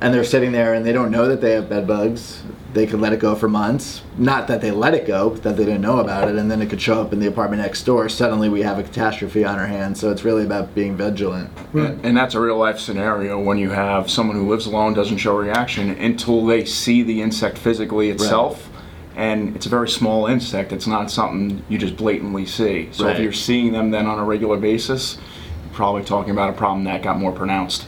and 0.00 0.14
they're 0.14 0.24
sitting 0.24 0.52
there 0.52 0.74
and 0.74 0.84
they 0.84 0.92
don't 0.92 1.10
know 1.10 1.28
that 1.28 1.40
they 1.40 1.52
have 1.52 1.68
bed 1.68 1.86
bugs, 1.86 2.42
they 2.72 2.86
could 2.86 3.00
let 3.00 3.12
it 3.12 3.18
go 3.18 3.34
for 3.34 3.48
months. 3.48 4.02
Not 4.16 4.46
that 4.48 4.60
they 4.60 4.70
let 4.70 4.94
it 4.94 5.06
go, 5.06 5.30
but 5.30 5.42
that 5.42 5.56
they 5.56 5.64
didn't 5.64 5.80
know 5.80 5.98
about 6.00 6.28
it, 6.28 6.36
and 6.36 6.50
then 6.50 6.60
it 6.60 6.68
could 6.68 6.80
show 6.80 7.00
up 7.00 7.12
in 7.12 7.18
the 7.18 7.26
apartment 7.26 7.62
next 7.62 7.84
door. 7.84 8.08
Suddenly 8.08 8.48
we 8.48 8.62
have 8.62 8.78
a 8.78 8.82
catastrophe 8.82 9.44
on 9.44 9.58
our 9.58 9.66
hands. 9.66 10.00
So 10.00 10.10
it's 10.10 10.24
really 10.24 10.44
about 10.44 10.74
being 10.74 10.96
vigilant. 10.96 11.50
Right. 11.72 11.96
And 12.02 12.16
that's 12.16 12.34
a 12.34 12.40
real 12.40 12.58
life 12.58 12.78
scenario 12.78 13.40
when 13.40 13.58
you 13.58 13.70
have 13.70 14.10
someone 14.10 14.36
who 14.36 14.48
lives 14.48 14.66
alone 14.66 14.94
doesn't 14.94 15.18
show 15.18 15.36
reaction 15.36 15.90
until 15.90 16.44
they 16.44 16.64
see 16.64 17.02
the 17.02 17.22
insect 17.22 17.58
physically 17.58 18.10
itself. 18.10 18.68
Right. 18.68 18.74
And 19.16 19.56
it's 19.56 19.66
a 19.66 19.70
very 19.70 19.88
small 19.88 20.26
insect. 20.26 20.72
It's 20.72 20.86
not 20.86 21.10
something 21.10 21.64
you 21.68 21.78
just 21.78 21.96
blatantly 21.96 22.46
see. 22.46 22.88
So 22.92 23.06
Right. 23.06 23.16
if 23.16 23.22
you're 23.22 23.32
seeing 23.32 23.72
them 23.72 23.90
then 23.90 24.06
on 24.06 24.18
a 24.18 24.24
regular 24.24 24.58
basis, 24.58 25.18
you're 25.64 25.74
probably 25.74 26.04
talking 26.04 26.30
about 26.30 26.50
a 26.50 26.52
problem 26.52 26.84
that 26.84 27.02
got 27.02 27.18
more 27.18 27.32
pronounced. 27.32 27.86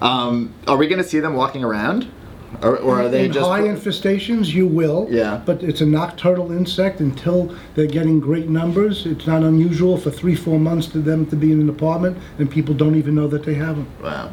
Um, 0.00 0.54
are 0.66 0.76
we 0.76 0.86
going 0.86 1.02
to 1.02 1.08
see 1.08 1.20
them 1.20 1.34
walking 1.34 1.62
around, 1.62 2.10
or, 2.62 2.76
or 2.78 3.02
are 3.02 3.08
they 3.08 3.26
in 3.26 3.32
just? 3.32 3.46
high 3.46 3.62
infestations, 3.62 4.48
you 4.48 4.66
will. 4.66 5.06
Yeah. 5.10 5.42
But 5.44 5.62
it's 5.62 5.80
a 5.80 5.86
nocturnal 5.86 6.52
insect 6.52 7.00
until 7.00 7.54
they're 7.74 7.86
getting 7.86 8.20
great 8.20 8.48
numbers. 8.48 9.06
It's 9.06 9.26
not 9.26 9.42
unusual 9.42 9.96
for 9.96 10.10
three, 10.10 10.34
four 10.34 10.58
months 10.58 10.86
to 10.88 10.98
them 10.98 11.26
to 11.26 11.36
be 11.36 11.52
in 11.52 11.60
an 11.60 11.68
apartment 11.68 12.18
and 12.38 12.50
people 12.50 12.74
don't 12.74 12.96
even 12.96 13.14
know 13.14 13.28
that 13.28 13.44
they 13.44 13.54
have 13.54 13.76
them. 13.76 13.88
Wow. 14.02 14.32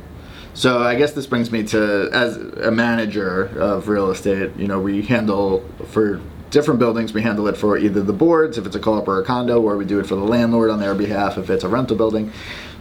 So 0.53 0.81
I 0.81 0.95
guess 0.95 1.11
this 1.11 1.27
brings 1.27 1.51
me 1.51 1.63
to 1.65 2.09
as 2.11 2.35
a 2.37 2.71
manager 2.71 3.45
of 3.59 3.87
real 3.87 4.09
estate, 4.09 4.55
you 4.57 4.67
know, 4.67 4.79
we 4.79 5.03
handle 5.03 5.63
for 5.89 6.19
different 6.49 6.79
buildings, 6.79 7.13
we 7.13 7.21
handle 7.21 7.47
it 7.47 7.57
for 7.57 7.77
either 7.77 8.01
the 8.01 8.13
boards 8.13 8.57
if 8.57 8.65
it's 8.65 8.75
a 8.75 8.79
co-op 8.79 9.07
or 9.07 9.21
a 9.21 9.23
condo, 9.23 9.61
or 9.61 9.77
we 9.77 9.85
do 9.85 9.99
it 9.99 10.07
for 10.07 10.15
the 10.15 10.23
landlord 10.23 10.71
on 10.71 10.79
their 10.79 10.95
behalf 10.95 11.37
if 11.37 11.51
it's 11.51 11.63
a 11.63 11.67
rental 11.67 11.95
building. 11.95 12.31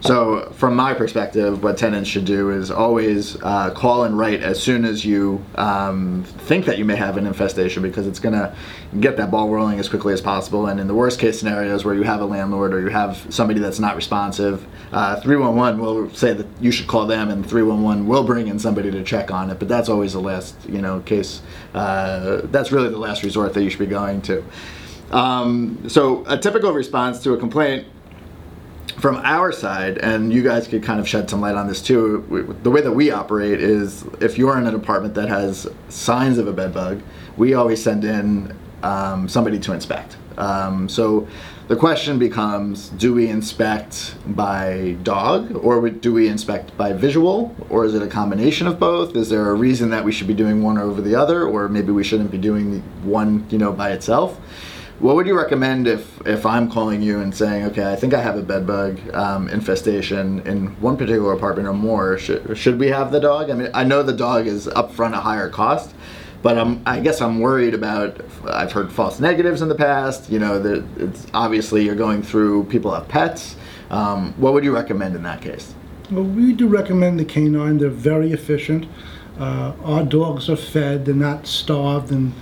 So 0.01 0.51
from 0.53 0.77
my 0.77 0.95
perspective, 0.95 1.63
what 1.63 1.79
tenants 1.79 2.09
should 2.09 2.27
do 2.27 2.51
is 2.51 2.71
always 2.71 3.41
uh, 3.43 3.71
call 3.71 4.05
and 4.05 4.17
write 4.17 4.43
as 4.43 4.63
soon 4.63 4.85
as 4.85 5.05
you 5.05 5.45
um, 5.55 6.23
think 6.25 6.67
that 6.67 6.79
you 6.79 6.85
may 6.85 6.97
have 6.97 7.17
an 7.17 7.27
infestation 7.27 7.83
because 7.83 8.07
it's 8.07 8.19
going 8.19 8.35
to 8.35 8.55
get 9.01 9.17
that 9.17 9.31
ball 9.31 9.49
rolling 9.49 9.79
as 9.79 9.89
quickly 9.89 10.13
as 10.13 10.21
possible. 10.21 10.67
And 10.67 10.79
in 10.79 10.87
the 10.87 10.95
worst 10.95 11.19
case 11.19 11.39
scenarios 11.39 11.85
where 11.85 11.95
you 11.95 12.03
have 12.03 12.21
a 12.21 12.27
landlord 12.27 12.75
or 12.75 12.81
you 12.81 12.89
have 12.89 13.27
somebody 13.31 13.59
that's 13.59 13.81
not 13.81 13.97
responsive, 13.97 14.67
uh, 14.93 15.21
311 15.21 15.81
will 15.81 16.11
say 16.11 16.33
that 16.35 16.47
you 16.61 16.71
should 16.71 16.87
call 16.87 17.07
them 17.07 17.31
and 17.31 17.45
311 17.45 18.07
will 18.07 18.25
bring 18.25 18.49
in 18.49 18.59
somebody 18.59 18.91
to 18.91 19.03
check 19.03 19.31
on 19.31 19.51
it. 19.51 19.59
But 19.59 19.69
that's 19.69 19.89
always 19.89 20.13
the 20.13 20.21
last, 20.21 20.57
you 20.69 20.83
know, 20.83 21.01
case. 21.01 21.41
Uh, 21.75 22.43
that's 22.45 22.71
really 22.71 22.91
the 22.91 22.99
last 22.99 23.23
resort 23.23 23.55
that 23.55 23.63
you 23.63 23.71
should 23.71 23.81
be 23.81 23.87
going 23.87 24.21
to. 24.23 24.45
Um, 25.11 25.89
so 25.89 26.25
a 26.27 26.37
typical 26.37 26.73
response 26.73 27.23
to 27.23 27.33
a 27.33 27.39
complaint 27.39 27.87
from 28.99 29.17
our 29.17 29.53
side, 29.53 29.99
and 29.99 30.33
you 30.33 30.43
guys 30.43 30.67
could 30.67 30.83
kind 30.83 30.99
of 31.01 31.07
shed 31.09 31.29
some 31.29 31.41
light 31.41 31.55
on 31.55 31.67
this 31.69 31.83
too. 31.83 32.25
we- 32.29 32.43
The 32.63 32.71
way 32.71 32.81
that 32.81 32.93
we 32.93 33.11
operate 33.11 33.61
is 33.61 34.05
if 34.21 34.39
you're 34.39 34.57
in 34.59 34.67
an 34.67 34.75
apartment 34.75 35.15
that 35.15 35.29
has 35.29 35.69
signs 35.89 36.39
of 36.39 36.49
a 36.49 36.53
bed 36.53 36.73
bug, 36.73 37.03
we 37.37 37.55
always 37.55 37.83
send 37.83 38.05
in 38.05 38.53
um, 38.83 39.29
somebody 39.29 39.59
to 39.61 39.73
inspect. 39.73 40.17
Um, 40.39 40.89
so 40.89 41.27
the 41.69 41.77
question 41.77 42.19
becomes 42.19 42.91
do 42.91 43.13
we 43.15 43.29
inspect 43.29 44.15
by 44.27 44.97
dog 45.03 45.57
or 45.65 45.89
do 45.91 46.13
we 46.13 46.29
inspect 46.29 46.77
by 46.77 46.93
visual 46.93 47.57
or 47.71 47.85
is 47.87 47.95
it 47.95 48.03
a 48.03 48.07
combination 48.07 48.67
of 48.69 48.79
both 48.79 49.17
is 49.17 49.31
there 49.31 49.51
a 49.51 49.55
reason 49.55 49.91
that 49.91 50.05
we 50.05 50.13
should 50.13 50.29
be 50.29 50.35
doing 50.35 50.63
one 50.63 50.79
over 50.79 51.01
the 51.01 51.15
other 51.17 51.43
or 51.45 51.69
maybe 51.69 51.91
we 51.91 52.05
shouldn't 52.05 52.31
be 52.31 52.39
doing 52.39 52.83
one 53.03 53.45
you 53.51 53.59
know 53.59 53.73
by 53.73 53.91
itself 53.91 54.39
What 54.99 55.15
would 55.17 55.27
you 55.27 55.37
recommend 55.37 55.87
if 55.87 56.27
if 56.27 56.47
I'm 56.47 56.71
calling 56.71 57.03
you 57.03 57.21
and 57.21 57.35
saying, 57.35 57.65
okay, 57.67 57.93
I 57.93 57.97
think 57.97 58.15
I 58.15 58.23
have 58.23 58.39
a 58.39 58.43
bed 58.43 58.67
bug 58.67 58.99
um, 59.15 59.47
infestation 59.51 60.41
in 60.47 60.69
one 60.81 60.97
particular 60.97 61.35
apartment 61.35 61.69
or 61.69 61.75
more? 61.75 62.17
Should 62.17 62.57
should 62.57 62.79
we 62.79 62.89
have 62.89 63.13
the 63.13 63.21
dog? 63.21 63.51
I 63.51 63.55
mean, 63.55 63.69
I 63.75 63.85
know 63.85 64.03
the 64.03 64.15
dog 64.15 64.47
is 64.47 64.67
upfront 64.69 65.13
a 65.13 65.21
higher 65.21 65.51
cost, 65.51 65.95
but 66.43 66.57
I'm 66.57 66.83
I 66.87 67.01
guess 67.01 67.21
I'm 67.21 67.41
worried 67.41 67.75
about. 67.75 68.23
I've 68.47 68.73
heard 68.73 68.91
false 68.91 69.21
negatives 69.21 69.61
in 69.61 69.69
the 69.69 69.75
past. 69.75 70.31
You 70.31 70.39
know, 70.39 70.59
that 70.61 70.83
it's 70.97 71.27
obviously 71.35 71.85
you're 71.85 71.95
going 71.95 72.23
through. 72.23 72.65
People 72.65 72.95
have 72.95 73.07
pets. 73.07 73.57
Um, 73.91 74.33
what 74.39 74.55
would 74.55 74.65
you 74.65 74.75
recommend 74.75 75.15
in 75.15 75.23
that 75.25 75.43
case? 75.43 75.75
Well, 76.11 76.25
we 76.25 76.55
do 76.55 76.69
recommend 76.69 77.21
the 77.21 77.27
canine. 77.27 77.77
They're 77.77 77.91
very 77.91 78.33
efficient. 78.33 78.87
Uh, 79.39 79.75
our 79.85 80.05
dogs 80.05 80.49
are 80.49 80.57
fed. 80.57 81.05
They're 81.05 81.15
not 81.15 81.47
starved 81.47 82.11
and 82.11 82.33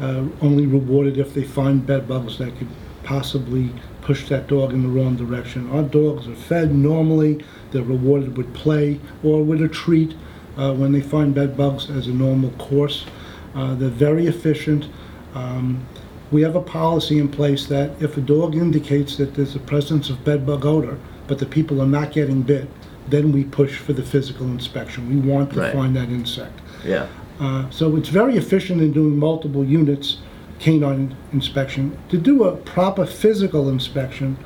uh, 0.00 0.24
only 0.40 0.66
rewarded 0.66 1.18
if 1.18 1.34
they 1.34 1.44
find 1.44 1.86
bed 1.86 2.06
bugs 2.08 2.38
that 2.38 2.56
could 2.58 2.68
possibly 3.02 3.70
push 4.02 4.28
that 4.28 4.46
dog 4.46 4.72
in 4.72 4.82
the 4.82 4.88
wrong 4.88 5.16
direction. 5.16 5.70
Our 5.70 5.82
dogs 5.82 6.28
are 6.28 6.34
fed 6.34 6.74
normally. 6.74 7.44
They're 7.70 7.82
rewarded 7.82 8.36
with 8.36 8.52
play 8.54 9.00
or 9.22 9.42
with 9.42 9.62
a 9.62 9.68
treat 9.68 10.14
uh, 10.56 10.74
when 10.74 10.92
they 10.92 11.00
find 11.00 11.34
bed 11.34 11.56
bugs 11.56 11.90
as 11.90 12.06
a 12.06 12.12
normal 12.12 12.50
course. 12.52 13.06
Uh, 13.54 13.74
they're 13.74 13.88
very 13.88 14.26
efficient. 14.26 14.88
Um, 15.34 15.86
we 16.30 16.42
have 16.42 16.56
a 16.56 16.60
policy 16.60 17.18
in 17.18 17.28
place 17.28 17.66
that 17.66 17.90
if 18.02 18.16
a 18.16 18.20
dog 18.20 18.54
indicates 18.54 19.16
that 19.16 19.34
there's 19.34 19.56
a 19.56 19.60
presence 19.60 20.10
of 20.10 20.24
bed 20.24 20.46
bug 20.46 20.66
odor, 20.66 20.98
but 21.26 21.38
the 21.38 21.46
people 21.46 21.80
are 21.80 21.86
not 21.86 22.12
getting 22.12 22.42
bit, 22.42 22.68
then 23.08 23.32
we 23.32 23.44
push 23.44 23.78
for 23.78 23.94
the 23.94 24.02
physical 24.02 24.46
inspection. 24.46 25.08
We 25.08 25.16
want 25.30 25.52
to 25.54 25.60
Right. 25.60 25.72
find 25.72 25.96
that 25.96 26.10
insect. 26.10 26.60
Yeah. 26.84 27.06
Uh, 27.40 27.64
So 27.70 27.96
it's 27.96 28.08
very 28.08 28.36
efficient 28.36 28.80
in 28.80 28.92
doing 28.92 29.16
multiple 29.18 29.64
units 29.64 30.18
canine 30.58 31.14
inspection. 31.32 31.96
To 32.08 32.16
do 32.18 32.44
a 32.44 32.56
proper 32.56 33.06
physical 33.06 33.68
inspection 33.68 34.36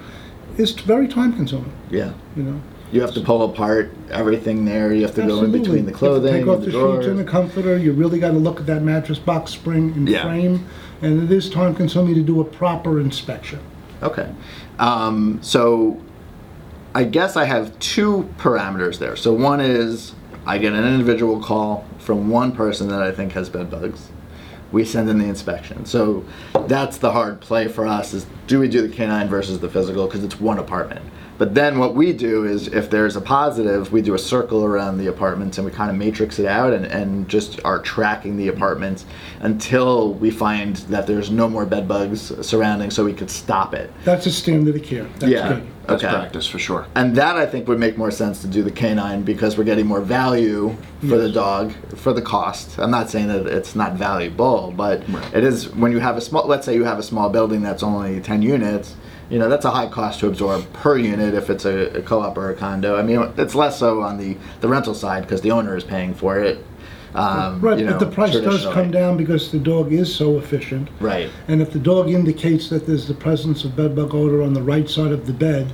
is 0.58 0.72
very 0.72 1.08
time 1.08 1.32
consuming, 1.32 1.72
Yeah. 1.90 2.10
you 2.36 2.42
know? 2.42 2.60
You 2.92 3.00
have 3.00 3.14
to 3.14 3.22
pull 3.22 3.42
apart 3.42 3.90
everything 4.10 4.66
there. 4.66 4.92
You 4.92 5.02
have 5.02 5.14
to 5.14 5.22
go 5.22 5.42
in 5.42 5.50
between 5.52 5.64
the 5.64 5.70
You 5.72 5.84
have 5.86 5.92
to 5.92 5.98
clothing, 5.98 6.34
Take 6.34 6.46
off 6.46 6.60
the 6.60 6.66
the 6.66 6.72
sheets 6.96 7.06
and 7.06 7.18
the 7.18 7.24
comforter, 7.24 7.78
you 7.78 7.92
really 7.92 8.18
gotta 8.18 8.36
look 8.36 8.60
at 8.60 8.66
that 8.66 8.82
mattress 8.82 9.18
box 9.18 9.50
spring 9.52 9.94
and 9.96 10.06
Yeah. 10.06 10.24
frame, 10.24 10.64
and 11.00 11.22
it 11.22 11.32
is 11.34 11.48
time 11.48 11.74
consuming 11.74 12.14
to 12.16 12.22
do 12.22 12.40
a 12.40 12.44
proper 12.44 13.00
inspection. 13.00 13.60
Okay. 14.02 14.26
Um, 14.78 15.38
so 15.40 15.96
I 16.94 17.04
guess 17.04 17.34
I 17.36 17.46
have 17.46 17.78
two 17.78 18.28
parameters 18.38 18.98
there. 18.98 19.16
So 19.16 19.32
one 19.32 19.60
is 19.62 20.12
I 20.46 20.58
get 20.58 20.72
an 20.72 20.84
individual 20.84 21.40
call 21.40 21.86
from 21.98 22.28
one 22.28 22.52
person 22.52 22.88
that 22.88 23.02
I 23.02 23.12
think 23.12 23.32
has 23.32 23.48
bed 23.48 23.70
bugs. 23.70 24.08
We 24.72 24.84
send 24.84 25.08
in 25.10 25.18
the 25.18 25.26
inspection. 25.26 25.84
So 25.84 26.24
that's 26.66 26.96
the 26.98 27.12
hard 27.12 27.40
play 27.40 27.68
for 27.68 27.86
us 27.86 28.14
is 28.14 28.26
do 28.46 28.58
we 28.58 28.68
do 28.68 28.86
the 28.86 28.94
canine 28.94 29.28
versus 29.28 29.60
the 29.60 29.68
physical 29.68 30.06
because 30.06 30.24
it's 30.24 30.40
one 30.40 30.58
apartment. 30.58 31.04
But 31.38 31.54
then 31.54 31.78
what 31.78 31.94
we 31.94 32.12
do 32.12 32.44
is 32.44 32.68
if 32.68 32.88
there's 32.88 33.16
a 33.16 33.20
positive, 33.20 33.90
we 33.92 34.00
do 34.00 34.14
a 34.14 34.18
circle 34.18 34.64
around 34.64 34.98
the 34.98 35.08
apartments 35.08 35.58
and 35.58 35.64
we 35.66 35.72
kind 35.72 35.90
of 35.90 35.96
matrix 35.96 36.38
it 36.38 36.46
out 36.46 36.72
and, 36.72 36.86
and 36.86 37.28
just 37.28 37.60
are 37.64 37.80
tracking 37.80 38.36
the 38.36 38.48
apartments 38.48 39.04
until 39.40 40.14
we 40.14 40.30
find 40.30 40.76
that 40.76 41.06
there's 41.06 41.30
no 41.30 41.48
more 41.48 41.66
bed 41.66 41.86
bugs 41.88 42.32
surrounding 42.46 42.90
so 42.90 43.04
we 43.04 43.12
could 43.12 43.30
stop 43.30 43.74
it. 43.74 43.90
That's 44.04 44.26
a 44.26 44.32
standard 44.32 44.76
of 44.76 44.82
care. 44.84 45.04
That's 45.18 45.32
Yeah. 45.32 45.48
good. 45.54 45.66
That's 45.86 46.02
Okay. 46.04 46.12
practice 46.12 46.46
for 46.46 46.58
sure. 46.58 46.86
And 46.94 47.16
that 47.16 47.36
I 47.36 47.46
think 47.46 47.66
would 47.68 47.78
make 47.80 47.98
more 47.98 48.10
sense 48.10 48.40
to 48.42 48.46
do 48.46 48.62
the 48.62 48.70
canine 48.70 49.22
because 49.22 49.58
we're 49.58 49.64
getting 49.64 49.86
more 49.86 50.00
value 50.00 50.76
for 51.00 51.16
the 51.18 51.28
dog 51.30 51.72
for 51.96 52.12
the 52.12 52.22
cost. 52.22 52.78
I'm 52.78 52.90
not 52.90 53.10
saying 53.10 53.28
that 53.28 53.46
it's 53.46 53.74
not 53.74 53.94
valuable, 53.94 54.72
but 54.76 55.02
Right. 55.10 55.24
it 55.34 55.44
is 55.44 55.68
when 55.74 55.90
you 55.92 55.98
have 55.98 56.16
a 56.16 56.20
small. 56.20 56.46
Let's 56.46 56.64
say 56.66 56.74
you 56.74 56.84
have 56.84 56.98
a 56.98 57.02
small 57.02 57.28
building 57.30 57.62
that's 57.62 57.82
only 57.82 58.20
10 58.20 58.42
units. 58.42 58.94
You 59.30 59.38
know 59.38 59.48
that's 59.48 59.64
a 59.64 59.70
high 59.70 59.86
cost 59.86 60.20
to 60.20 60.26
absorb 60.28 60.70
per 60.74 60.98
unit 60.98 61.32
if 61.34 61.48
it's 61.48 61.64
a, 61.64 61.96
a 61.98 62.02
co-op 62.02 62.36
or 62.36 62.50
a 62.50 62.54
condo. 62.54 62.96
I 62.96 63.02
mean 63.02 63.32
it's 63.38 63.54
less 63.54 63.78
so 63.78 64.02
on 64.02 64.18
the 64.18 64.36
the 64.60 64.68
rental 64.68 64.94
side 64.94 65.22
because 65.22 65.40
the 65.40 65.50
owner 65.52 65.74
is 65.76 65.84
paying 65.84 66.12
for 66.14 66.38
it. 66.38 66.64
Um, 67.14 67.60
Right, 67.60 67.78
you 67.78 67.86
but 67.86 67.98
the 68.00 68.06
price 68.06 68.32
does 68.32 68.42
traditionally. 68.42 68.74
come 68.74 68.90
down 68.90 69.16
because 69.16 69.50
the 69.52 69.58
dog 69.58 69.92
is 69.92 70.14
so 70.14 70.38
efficient. 70.38 70.88
Right. 71.00 71.28
And 71.48 71.60
if 71.60 71.72
the 71.72 71.78
dog 71.78 72.08
indicates 72.10 72.68
that 72.70 72.86
there's 72.86 73.06
the 73.06 73.14
presence 73.14 73.64
of 73.64 73.76
bed 73.76 73.94
bug 73.94 74.14
odor 74.14 74.42
on 74.42 74.54
the 74.54 74.62
right 74.62 74.88
side 74.88 75.12
of 75.12 75.26
the 75.26 75.32
bed, 75.32 75.72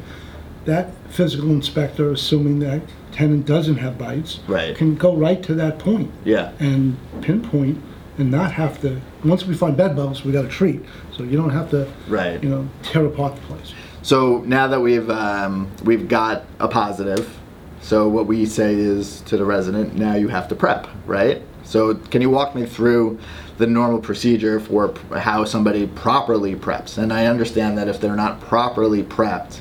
that 0.65 0.91
physical 1.09 1.51
inspector, 1.51 2.11
assuming 2.11 2.59
that 2.61 2.83
tenant 3.13 3.47
doesn't 3.47 3.77
have 3.79 3.97
bites, 3.97 4.41
Right. 4.49 4.75
can 4.77 4.97
go 4.97 5.15
right 5.15 5.43
to 5.45 5.55
that 5.55 5.79
point 5.79 6.11
Yeah. 6.25 6.51
and 6.61 6.97
pinpoint 7.23 7.79
and 8.19 8.31
not 8.33 8.51
have 8.53 8.81
to, 8.81 9.01
once 9.25 9.47
we 9.47 9.55
find 9.55 9.77
bed 9.77 9.95
bugs, 9.95 10.25
we 10.25 10.33
got 10.33 10.43
to 10.43 10.49
treat. 10.49 10.85
So 11.17 11.23
you 11.23 11.37
don't 11.37 11.51
have 11.51 11.71
to, 11.71 11.87
Right. 12.09 12.43
you 12.43 12.49
know, 12.49 12.67
tear 12.83 13.07
apart 13.07 13.37
the 13.37 13.41
place. 13.43 13.73
So 14.03 14.43
now 14.47 14.67
that 14.69 14.81
we've 14.81 15.09
um, 15.09 15.69
we've 15.85 16.09
got 16.09 16.45
a 16.59 16.67
positive, 16.69 17.38
so 17.81 18.09
what 18.09 18.27
we 18.27 18.45
say 18.47 18.75
is 18.75 19.21
to 19.23 19.37
the 19.37 19.45
resident, 19.45 19.95
now 19.95 20.15
you 20.15 20.29
have 20.29 20.49
to 20.49 20.55
prep, 20.55 20.89
right? 21.07 21.43
So 21.65 21.95
can 21.95 22.23
you 22.23 22.31
walk 22.31 22.55
me 22.55 22.65
through 22.65 23.19
the 23.59 23.67
normal 23.67 24.01
procedure 24.01 24.59
for 24.59 24.95
how 25.17 25.45
somebody 25.45 25.87
properly 25.87 26.55
preps? 26.55 26.99
And 26.99 27.13
I 27.13 27.27
understand 27.27 27.77
that 27.79 27.89
if 27.89 28.01
they're 28.01 28.17
not 28.17 28.41
properly 28.41 29.03
prepped, 29.03 29.61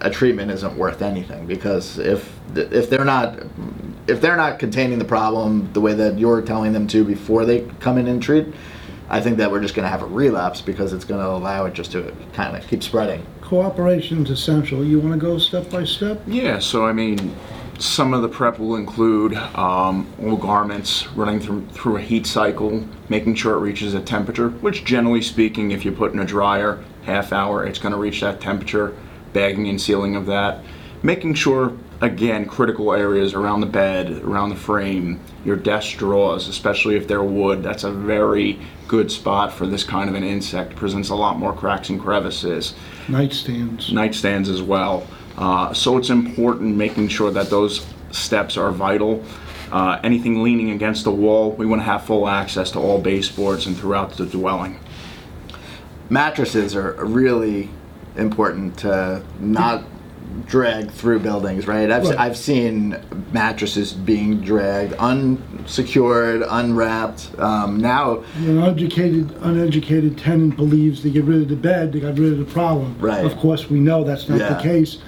a 0.00 0.10
treatment 0.10 0.50
isn't 0.52 0.76
worth 0.76 1.02
anything 1.02 1.46
because 1.46 1.98
if 1.98 2.32
if 2.54 2.88
they're 2.88 3.04
not 3.04 3.42
if 4.06 4.20
they're 4.20 4.36
not 4.36 4.58
containing 4.58 4.98
the 4.98 5.04
problem 5.04 5.68
the 5.72 5.80
way 5.80 5.92
that 5.94 6.18
you're 6.18 6.40
telling 6.40 6.72
them 6.72 6.86
to 6.86 7.04
before 7.04 7.44
they 7.44 7.62
come 7.80 7.98
in 7.98 8.06
and 8.06 8.22
treat, 8.22 8.46
I 9.10 9.20
think 9.20 9.38
that 9.38 9.50
we're 9.50 9.60
just 9.60 9.74
going 9.74 9.84
to 9.84 9.90
have 9.90 10.02
a 10.02 10.06
relapse 10.06 10.60
because 10.60 10.92
it's 10.92 11.04
going 11.04 11.20
to 11.20 11.28
allow 11.28 11.64
it 11.64 11.74
just 11.74 11.92
to 11.92 12.14
kind 12.32 12.56
of 12.56 12.66
keep 12.68 12.82
spreading. 12.82 13.26
Cooperation 13.40 14.24
is 14.24 14.30
essential. 14.30 14.84
You 14.84 15.00
want 15.00 15.14
to 15.14 15.18
go 15.18 15.38
step 15.38 15.70
by 15.70 15.84
step? 15.84 16.20
Yeah, 16.26 16.58
so 16.58 16.86
I 16.86 16.92
mean, 16.92 17.34
some 17.78 18.12
of 18.12 18.22
the 18.22 18.28
prep 18.28 18.58
will 18.58 18.76
include 18.76 19.34
um, 19.34 20.06
all 20.22 20.36
garments 20.36 21.06
running 21.08 21.40
through, 21.40 21.66
through 21.68 21.96
a 21.96 22.00
heat 22.00 22.26
cycle, 22.26 22.84
making 23.08 23.34
sure 23.34 23.54
it 23.54 23.60
reaches 23.60 23.94
a 23.94 24.00
temperature, 24.00 24.48
which 24.48 24.84
generally 24.84 25.22
speaking, 25.22 25.70
if 25.70 25.84
you 25.84 25.92
put 25.92 26.12
in 26.12 26.18
a 26.18 26.24
dryer, 26.24 26.82
half 27.04 27.32
hour, 27.32 27.64
it's 27.64 27.78
going 27.78 27.92
to 27.92 27.98
reach 27.98 28.20
that 28.20 28.40
temperature, 28.40 28.96
bagging 29.32 29.68
and 29.68 29.80
sealing 29.80 30.16
of 30.16 30.26
that. 30.26 30.64
Making 31.02 31.34
sure, 31.34 31.76
again, 32.00 32.46
critical 32.46 32.92
areas 32.92 33.34
around 33.34 33.60
the 33.60 33.66
bed, 33.66 34.10
around 34.22 34.50
the 34.50 34.56
frame, 34.56 35.20
your 35.44 35.56
desk 35.56 35.96
drawers, 35.96 36.48
especially 36.48 36.96
if 36.96 37.06
they're 37.06 37.22
wood, 37.22 37.62
that's 37.62 37.84
a 37.84 37.92
very 37.92 38.58
good 38.88 39.12
spot 39.12 39.52
for 39.52 39.66
this 39.66 39.84
kind 39.84 40.08
of 40.08 40.16
an 40.16 40.24
insect. 40.24 40.74
Presents 40.74 41.10
a 41.10 41.14
lot 41.14 41.38
more 41.38 41.52
cracks 41.52 41.90
and 41.90 42.00
crevices 42.00 42.74
Nightstands. 43.06 43.90
nightstands 43.90 44.48
as 44.48 44.62
well. 44.62 45.06
Uh, 45.38 45.72
so 45.72 45.96
it's 45.96 46.10
important 46.10 46.76
making 46.76 47.06
sure 47.08 47.30
that 47.30 47.48
those 47.48 47.86
steps 48.10 48.56
are 48.56 48.72
vital. 48.72 49.22
Uh, 49.70 50.00
anything 50.02 50.42
leaning 50.42 50.70
against 50.72 51.04
the 51.04 51.10
wall, 51.12 51.52
we 51.52 51.64
want 51.64 51.80
to 51.80 51.84
have 51.84 52.02
full 52.04 52.28
access 52.28 52.72
to 52.72 52.78
all 52.80 53.00
baseboards 53.00 53.66
and 53.66 53.76
throughout 53.76 54.12
the 54.16 54.26
dwelling. 54.26 54.78
mattresses 56.10 56.74
are 56.74 56.92
really 57.04 57.68
important 58.16 58.78
to 58.78 59.22
not 59.40 59.84
drag 60.46 60.90
through 60.90 61.18
buildings, 61.20 61.66
right? 61.66 61.90
I've, 61.90 62.04
Right. 62.04 62.18
I've 62.18 62.36
seen 62.36 62.96
mattresses 63.32 63.92
being 63.92 64.40
dragged, 64.40 64.94
unsecured, 64.94 66.42
unwrapped. 66.48 67.30
Um, 67.38 67.78
now, 67.78 68.22
An 68.38 68.56
uneducated, 68.58 69.34
uneducated 69.42 70.16
tenant 70.16 70.56
believes 70.56 71.02
they 71.02 71.10
get 71.10 71.24
rid 71.24 71.42
of 71.42 71.48
the 71.48 71.56
bed, 71.56 71.92
they 71.92 72.00
got 72.00 72.18
rid 72.18 72.32
of 72.32 72.38
the 72.38 72.44
problem. 72.46 72.96
Right. 72.98 73.24
Of 73.24 73.36
course, 73.36 73.68
we 73.68 73.78
know 73.78 74.02
that's 74.04 74.28
not 74.30 74.38
Yeah. 74.38 74.54
the 74.54 74.62
case. 74.62 74.98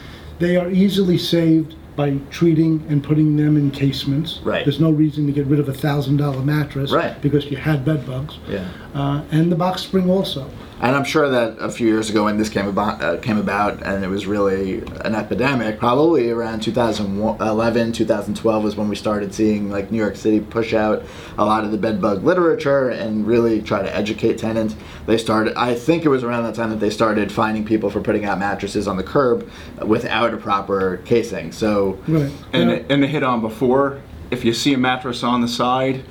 They 0.41 0.57
are 0.57 0.71
easily 0.71 1.19
saved 1.19 1.77
by 1.97 2.17
treating 2.31 2.85
and 2.89 3.05
putting 3.05 3.37
them 3.37 3.57
in 3.57 3.71
casements. 3.71 4.41
Right. 4.43 4.65
There's 4.65 4.81
no 4.81 4.91
reason 4.91 5.27
to 5.27 5.33
get 5.33 5.47
rid 5.47 5.61
of 5.61 5.69
a 5.69 5.75
thousand 5.75 6.17
dollar 6.17 6.41
mattress. 6.43 6.91
Right. 6.91 7.21
Because 7.21 7.45
you 7.51 7.57
had 7.59 7.85
bed 7.85 8.07
bugs. 8.07 8.39
yeah. 8.49 8.69
Uh, 8.95 9.23
and 9.31 9.53
the 9.53 9.57
box 9.57 9.83
spring 9.83 10.11
also. 10.11 10.51
And 10.83 10.97
I'm 10.97 11.05
sure 11.05 11.29
that 11.29 11.59
a 11.59 11.71
few 11.71 11.87
years 11.87 12.09
ago 12.09 12.25
when 12.25 12.39
this 12.39 12.49
came 12.49 12.67
about, 12.67 13.03
uh, 13.03 13.19
came 13.19 13.37
about, 13.37 13.83
and 13.83 14.03
it 14.03 14.09
was 14.09 14.27
really 14.27 14.81
an 15.05 15.15
epidemic. 15.15 15.79
Probably 15.79 16.31
around 16.31 16.63
2011, 16.63 17.93
2012 17.93 18.65
was 18.65 18.77
when 18.77 18.89
we 18.89 18.97
started 18.97 19.35
seeing 19.35 19.71
like 19.71 19.91
New 19.91 19.99
York 19.99 20.17
City 20.17 20.41
push 20.41 20.73
out 20.73 21.03
a 21.37 21.45
lot 21.45 21.65
of 21.65 21.71
the 21.71 21.77
bed 21.77 22.01
bug 22.01 22.25
literature 22.25 22.89
and 22.89 23.27
really 23.27 23.61
try 23.61 23.83
to 23.83 23.95
educate 23.95 24.39
tenants. 24.39 24.75
They 25.05 25.19
started. 25.19 25.55
I 25.55 25.75
think 25.75 26.07
it 26.07 26.09
was 26.09 26.25
around 26.25 26.45
that 26.45 26.55
time 26.55 26.71
that 26.71 26.81
they 26.81 26.91
started 26.91 27.31
finding 27.31 27.67
people 27.67 27.91
for 27.91 28.01
putting 28.01 28.25
out 28.25 28.39
mattresses 28.39 28.89
on 28.89 28.97
the 28.97 29.05
curb 29.05 29.51
without 29.85 30.33
a 30.33 30.39
proper 30.39 30.99
casing. 31.05 31.53
So 31.53 31.99
Right. 32.09 32.33
And, 32.53 32.71
Now, 32.71 32.85
and 32.89 33.03
the 33.03 33.07
hit 33.07 33.23
on 33.23 33.43
before, 33.43 34.01
if 34.31 34.45
you 34.45 34.55
see 34.55 34.73
a 34.73 34.79
mattress 34.79 35.23
on 35.23 35.43
the 35.43 35.49
side, 35.49 36.05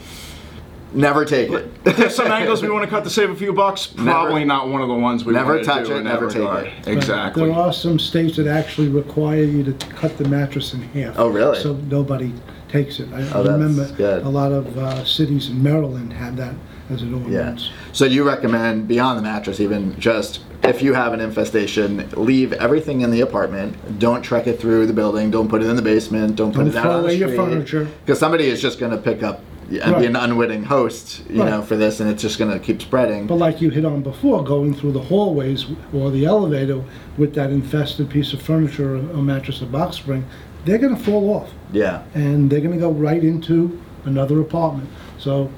never 0.93 1.25
take 1.25 1.49
it. 1.51 1.83
there's 1.83 2.15
some 2.15 2.27
angles 2.31 2.61
we 2.61 2.69
want 2.69 2.83
to 2.83 2.89
cut 2.89 3.03
to 3.03 3.09
save 3.09 3.29
a 3.29 3.35
few 3.35 3.53
bucks. 3.53 3.87
Probably 3.87 4.43
not 4.43 4.69
one 4.69 4.81
of 4.81 4.87
the 4.87 4.95
ones 4.95 5.25
we 5.25 5.33
Never 5.33 5.53
want 5.53 5.63
to 5.65 5.69
touch 5.69 5.87
do 5.87 5.95
it, 5.97 6.03
never 6.03 6.27
that 6.27 6.33
take 6.33 6.41
regard. 6.41 6.65
it. 6.67 6.87
Exactly. 6.87 7.45
There 7.45 7.53
are 7.53 7.73
some 7.73 7.99
states 7.99 8.37
that 8.37 8.47
actually 8.47 8.87
require 8.89 9.43
you 9.43 9.63
to 9.63 9.73
cut 9.87 10.17
the 10.17 10.27
mattress 10.27 10.73
in 10.73 10.81
half. 10.81 11.15
Oh, 11.17 11.27
really? 11.29 11.59
So 11.59 11.73
nobody 11.73 12.33
takes 12.67 12.99
it. 12.99 13.09
I 13.13 13.21
Oh, 13.33 13.43
that's 13.43 13.49
remember 13.49 13.91
good. 13.95 14.23
a 14.23 14.29
lot 14.29 14.51
of 14.51 14.77
uh, 14.77 15.03
cities 15.05 15.49
in 15.49 15.61
Maryland 15.61 16.13
had 16.13 16.37
that 16.37 16.53
as 16.89 17.01
an 17.01 17.13
ordinance. 17.13 17.31
Yeah. 17.33 17.39
ordinance. 17.39 17.69
So 17.93 18.05
you 18.05 18.23
recommend 18.23 18.87
beyond 18.87 19.17
the 19.17 19.23
mattress, 19.23 19.59
even 19.59 19.99
just 19.99 20.41
if 20.63 20.81
you 20.81 20.93
have 20.93 21.13
an 21.13 21.21
infestation, 21.21 22.07
leave 22.15 22.51
everything 22.53 23.01
in 23.01 23.11
the 23.11 23.21
apartment. 23.21 23.97
Don't 23.99 24.21
trek 24.21 24.45
it 24.47 24.59
through 24.59 24.85
the 24.87 24.93
building. 24.93 25.31
Don't 25.31 25.47
put 25.47 25.61
it 25.63 25.67
in 25.69 25.75
the 25.75 25.81
basement. 25.81 26.35
Don't 26.35 26.51
put 26.53 26.65
Don't 26.65 26.67
it 26.69 26.75
out 26.75 26.85
on 26.87 26.91
the 27.01 27.07
away 27.07 27.15
your 27.15 27.29
street. 27.29 27.37
furniture. 27.37 27.87
Because 28.05 28.19
somebody 28.19 28.45
is 28.47 28.61
just 28.61 28.77
going 28.79 28.91
to 28.91 28.97
pick 28.97 29.23
up 29.23 29.41
and 29.71 29.91
Right. 29.93 29.99
be 30.01 30.05
an 30.07 30.15
unwitting 30.15 30.63
host, 30.63 31.21
you 31.29 31.41
Right. 31.41 31.49
know, 31.51 31.61
for 31.61 31.75
this, 31.75 31.99
and 31.99 32.09
it's 32.09 32.21
just 32.21 32.39
going 32.39 32.51
to 32.51 32.59
keep 32.59 32.81
spreading. 32.81 33.27
But 33.27 33.35
like 33.37 33.61
you 33.61 33.69
hit 33.69 33.85
on 33.85 34.01
before, 34.01 34.43
going 34.43 34.73
through 34.73 34.93
the 34.93 35.01
hallways 35.01 35.65
or 35.93 36.09
the 36.11 36.25
elevator 36.25 36.81
with 37.17 37.33
that 37.35 37.51
infested 37.51 38.09
piece 38.09 38.33
of 38.33 38.41
furniture, 38.41 38.95
a 38.95 39.21
mattress, 39.21 39.61
a 39.61 39.65
box 39.65 39.97
spring, 39.97 40.25
they're 40.65 40.77
gonna 40.77 40.95
fall 40.97 41.29
off. 41.33 41.49
yeah. 41.71 41.99
and 42.15 42.49
they're 42.49 42.59
going 42.61 42.73
to 42.73 42.79
go 42.79 42.89
right 42.91 43.23
into 43.23 43.77
another 44.05 44.41
apartment. 44.41 44.89
So 45.19 45.49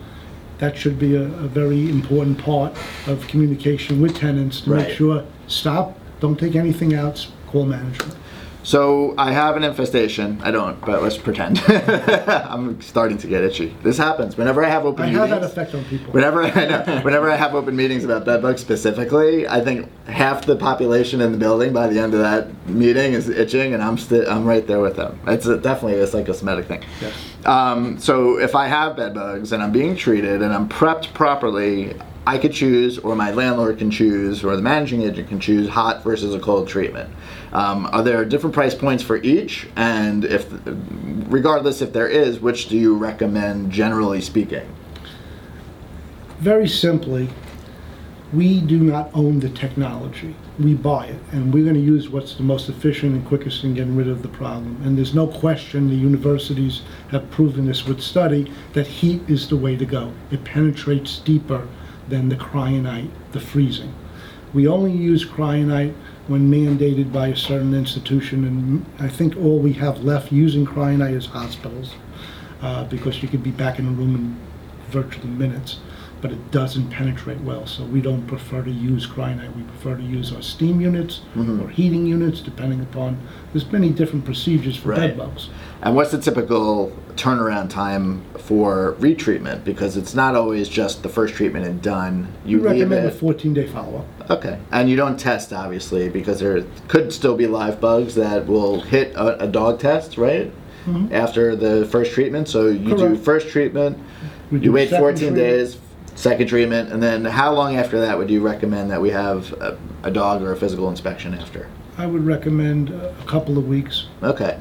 that 0.60 0.77
should 0.77 1.00
be 1.00 1.15
a, 1.15 1.22
a 1.24 1.48
very 1.48 1.89
important 1.89 2.38
part 2.38 2.74
of 3.08 3.25
communication 3.27 4.01
with 4.01 4.15
tenants 4.15 4.62
to 4.62 4.72
Right. 4.72 4.88
make 4.88 4.98
sure, 4.98 5.24
stop, 5.48 5.98
don't 6.20 6.38
take 6.38 6.56
anything 6.56 6.94
out, 6.94 7.25
call 7.48 7.65
management. 7.65 8.15
So 8.63 9.15
I 9.18 9.32
have 9.32 9.58
an 9.58 9.63
infestation. 9.63 10.39
I 10.44 10.51
don't, 10.51 10.80
but 10.82 11.01
let's 11.01 11.18
pretend. 11.18 11.60
I'm 11.68 12.80
starting 12.82 13.18
to 13.20 13.27
get 13.27 13.44
itchy. 13.44 13.75
This 13.82 13.98
happens 13.98 14.38
whenever 14.38 14.63
I 14.63 14.70
have 14.70 14.86
open 14.86 15.03
I 15.03 15.08
meetings. 15.08 15.30
have 15.30 15.41
that 15.41 15.44
effect 15.44 15.74
on 15.74 15.84
people. 15.86 16.13
Whenever 16.13 16.44
I 16.46 16.65
know, 16.65 17.01
whenever 17.01 17.30
I 17.30 17.36
have 17.36 17.56
open 17.56 17.75
meetings 17.75 18.03
about 18.03 18.25
bed 18.25 18.41
bugs 18.41 18.62
specifically, 18.62 19.48
I 19.48 19.62
think 19.62 19.89
half 20.06 20.46
the 20.46 20.56
population 20.56 21.22
in 21.22 21.32
the 21.32 21.38
building 21.38 21.74
by 21.74 21.88
the 21.88 22.00
end 22.00 22.13
of 22.13 22.20
that 22.20 22.68
meeting 22.68 23.13
is 23.13 23.30
itching, 23.30 23.74
and 23.74 23.82
I'm 23.82 23.98
still 23.98 24.30
I'm 24.30 24.46
right 24.46 24.65
there 24.68 24.80
with 24.80 24.96
them. 24.96 25.20
It's 25.27 25.46
a, 25.48 25.58
definitely 25.58 26.00
a 26.00 26.08
psychosomatic 26.08 26.68
thing. 26.68 26.84
Yes. 27.01 27.13
Um, 27.46 27.98
so 28.00 28.38
if 28.39 28.56
I 28.56 28.68
have 28.68 28.96
bed 28.96 29.15
bugs 29.15 29.51
and 29.51 29.63
I'm 29.63 29.72
being 29.72 29.96
treated 29.96 30.41
and 30.44 30.53
I'm 30.53 30.70
prepped 30.70 31.13
properly, 31.13 31.96
I 32.25 32.38
could 32.38 32.54
choose, 32.54 33.00
or 33.00 33.16
my 33.16 33.32
landlord 33.32 33.80
can 33.80 33.90
choose, 33.90 34.44
or 34.44 34.56
the 34.56 34.62
managing 34.62 35.01
agent 35.01 35.30
can 35.30 35.40
choose 35.40 35.68
hot 35.68 36.04
versus 36.04 36.36
a 36.36 36.40
cold 36.40 36.68
treatment. 36.68 37.10
Um, 37.51 37.88
are 37.92 38.04
there 38.04 38.24
different 38.25 38.54
price 38.54 38.75
points 38.75 39.04
for 39.04 39.18
each? 39.18 39.68
And 39.75 40.24
if, 40.25 40.46
regardless 40.66 41.82
if 41.82 41.94
there 41.94 42.08
is, 42.08 42.40
which 42.40 42.70
do 42.70 42.78
you 42.78 42.96
recommend 42.96 43.72
generally 43.72 44.22
speaking? 44.22 44.70
Very 46.40 46.68
simply, 46.68 47.30
we 48.34 48.62
do 48.62 48.80
not 48.80 49.10
own 49.16 49.40
the 49.40 49.50
technology. 49.50 50.36
We 50.60 50.75
buy 50.75 51.08
it, 51.08 51.20
and 51.32 51.51
we're 51.51 51.63
going 51.63 51.75
to 51.75 51.82
use 51.82 52.08
what's 52.08 52.36
the 52.36 52.44
most 52.44 52.70
efficient 52.70 53.13
and 53.13 53.25
quickest 53.25 53.63
in 53.63 53.74
getting 53.74 53.96
rid 53.96 54.08
of 54.08 54.22
the 54.22 54.30
problem. 54.30 54.80
And 54.84 54.96
there's 54.96 55.16
no 55.16 55.28
question 55.28 55.90
the 55.90 55.96
universities 55.96 56.84
have 57.10 57.30
proven 57.32 57.66
this 57.66 57.86
with 57.86 58.00
study 58.00 58.51
that 58.74 58.86
heat 58.86 59.22
is 59.28 59.50
the 59.50 59.58
way 59.58 59.75
to 59.75 59.86
go. 59.86 60.13
It 60.30 60.44
penetrates 60.44 61.18
deeper 61.18 61.68
than 62.12 62.30
the 62.30 62.36
cryonite, 62.36 63.10
the 63.32 63.39
freezing. 63.39 63.94
We 64.53 64.68
only 64.68 64.91
use 64.91 65.25
cryonite 65.25 65.94
when 66.27 66.51
mandated 66.51 67.12
by 67.12 67.27
a 67.30 67.36
certain 67.36 67.74
institution, 67.74 68.44
and 68.46 68.86
I 69.00 69.08
think 69.08 69.36
all 69.38 69.60
we 69.60 69.74
have 69.74 70.03
left 70.03 70.32
using 70.32 70.65
cryonite 70.68 71.15
is 71.15 71.25
hospitals, 71.25 71.96
uh, 72.62 72.84
because 72.86 73.24
you 73.24 73.30
could 73.30 73.41
be 73.44 73.51
back 73.51 73.80
in 73.80 73.88
a 73.88 73.91
room 73.91 74.15
in 74.15 74.38
virtually 74.91 75.30
minutes, 75.30 75.80
but 76.22 76.32
it 76.32 76.51
doesn't 76.51 76.89
penetrate 76.91 77.39
well, 77.41 77.65
so 77.65 77.84
we 77.86 78.01
don't 78.01 78.27
prefer 78.27 78.62
to 78.62 78.70
use 78.70 79.08
cryonite. 79.08 79.56
We 79.56 79.63
prefer 79.63 79.96
to 79.96 80.03
use 80.03 80.32
our 80.34 80.41
steam 80.41 80.80
units 80.82 81.22
Mm-hmm. 81.36 81.62
or 81.62 81.70
heating 81.70 82.06
units, 82.06 82.41
depending 82.41 82.82
upon, 82.82 83.18
there's 83.53 83.72
many 83.72 83.89
different 83.89 84.25
procedures 84.25 84.75
for 84.75 84.89
Right. 84.89 85.00
bed 85.00 85.18
bugs. 85.18 85.50
And 85.83 85.95
what's 85.95 86.11
the 86.11 86.19
typical 86.19 86.91
turnaround 87.15 87.69
time 87.69 88.23
for 88.38 88.95
retreatment? 89.00 89.63
Because 89.63 89.97
it's 89.97 90.13
not 90.13 90.35
always 90.35 90.69
just 90.69 91.01
the 91.01 91.09
first 91.09 91.33
treatment 91.33 91.65
and 91.65 91.81
done. 91.81 92.31
We 92.45 92.51
You 92.51 92.57
leave 92.57 92.65
recommend 92.89 93.05
a 93.07 93.11
14-day 93.11 93.67
follow-up. 93.67 94.29
Okay. 94.29 94.59
And 94.71 94.89
you 94.89 94.95
don't 94.95 95.19
test, 95.19 95.51
obviously, 95.51 96.07
because 96.09 96.39
there 96.39 96.63
could 96.88 97.11
still 97.11 97.35
be 97.35 97.47
live 97.47 97.81
bugs 97.81 98.13
that 98.15 98.45
will 98.45 98.81
hit 98.81 99.13
a, 99.15 99.43
a 99.43 99.47
dog 99.47 99.79
test, 99.79 100.17
right? 100.17 100.51
After 101.11 101.55
the 101.55 101.85
first 101.88 102.11
treatment. 102.13 102.47
So 102.47 102.67
you 102.67 102.89
do 102.89 102.95
Mm-hmm. 102.95 103.23
First 103.23 103.50
treatment, 103.50 103.98
We 104.51 104.59
you 104.59 104.72
wait 104.72 104.89
14 104.89 105.15
treatment. 105.15 105.35
days, 105.35 105.77
second 106.15 106.48
treatment, 106.48 106.91
and 106.91 107.01
then 107.03 107.24
how 107.25 107.53
long 107.53 107.75
after 107.77 108.00
that 108.01 108.17
would 108.17 108.29
you 108.31 108.41
recommend 108.41 108.89
that 108.91 109.00
we 109.01 109.09
have 109.11 109.53
a, 109.53 109.77
a 110.03 110.09
dog 110.11 110.41
or 110.41 110.51
a 110.51 110.55
physical 110.57 110.89
inspection 110.89 111.33
after? 111.35 111.70
I 111.98 112.07
would 112.07 112.25
recommend 112.25 112.89
a 112.89 113.13
couple 113.27 113.57
of 113.59 113.67
weeks. 113.67 114.07
Okay. 114.24 114.57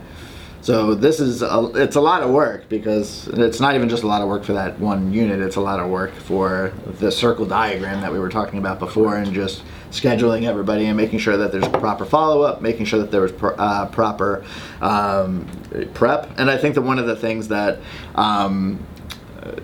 So 0.63 0.95
this 0.95 1.21
is 1.21 1.41
a, 1.43 1.71
it's 1.75 1.97
a 1.97 2.01
lot 2.01 2.23
of 2.23 2.31
work 2.31 2.69
because 2.69 3.29
it's 3.29 3.61
not 3.61 3.75
even 3.75 3.89
just 3.89 4.03
a 4.03 4.07
lot 4.07 4.21
of 4.21 4.29
work 4.29 4.45
for 4.45 4.53
that 4.53 4.79
one 4.79 5.11
unit. 5.13 5.41
It's 5.41 5.57
a 5.57 5.61
lot 5.61 5.81
of 5.81 5.89
work 5.89 6.15
for 6.15 6.73
the 6.99 7.11
circle 7.11 7.47
diagram 7.47 8.03
that 8.03 8.13
we 8.13 8.19
were 8.19 8.29
talking 8.29 8.59
about 8.59 8.79
before, 8.79 9.17
and 9.17 9.33
just 9.33 9.63
scheduling 9.91 10.45
everybody 10.45 10.87
and 10.87 10.97
making 10.97 11.19
sure 11.19 11.37
that 11.39 11.51
there's 11.51 11.67
proper 11.69 12.05
follow 12.05 12.43
up, 12.43 12.61
making 12.61 12.85
sure 12.85 12.99
that 12.99 13.11
there 13.11 13.23
was 13.23 13.33
pro- 13.33 13.55
uh, 13.57 13.87
proper 13.87 14.45
um, 14.83 15.47
prep. 15.95 16.39
And 16.39 16.51
I 16.51 16.59
think 16.59 16.75
that 16.75 16.83
one 16.83 16.99
of 16.99 17.07
the 17.07 17.17
things 17.17 17.49
that 17.49 17.79
um, 18.15 18.85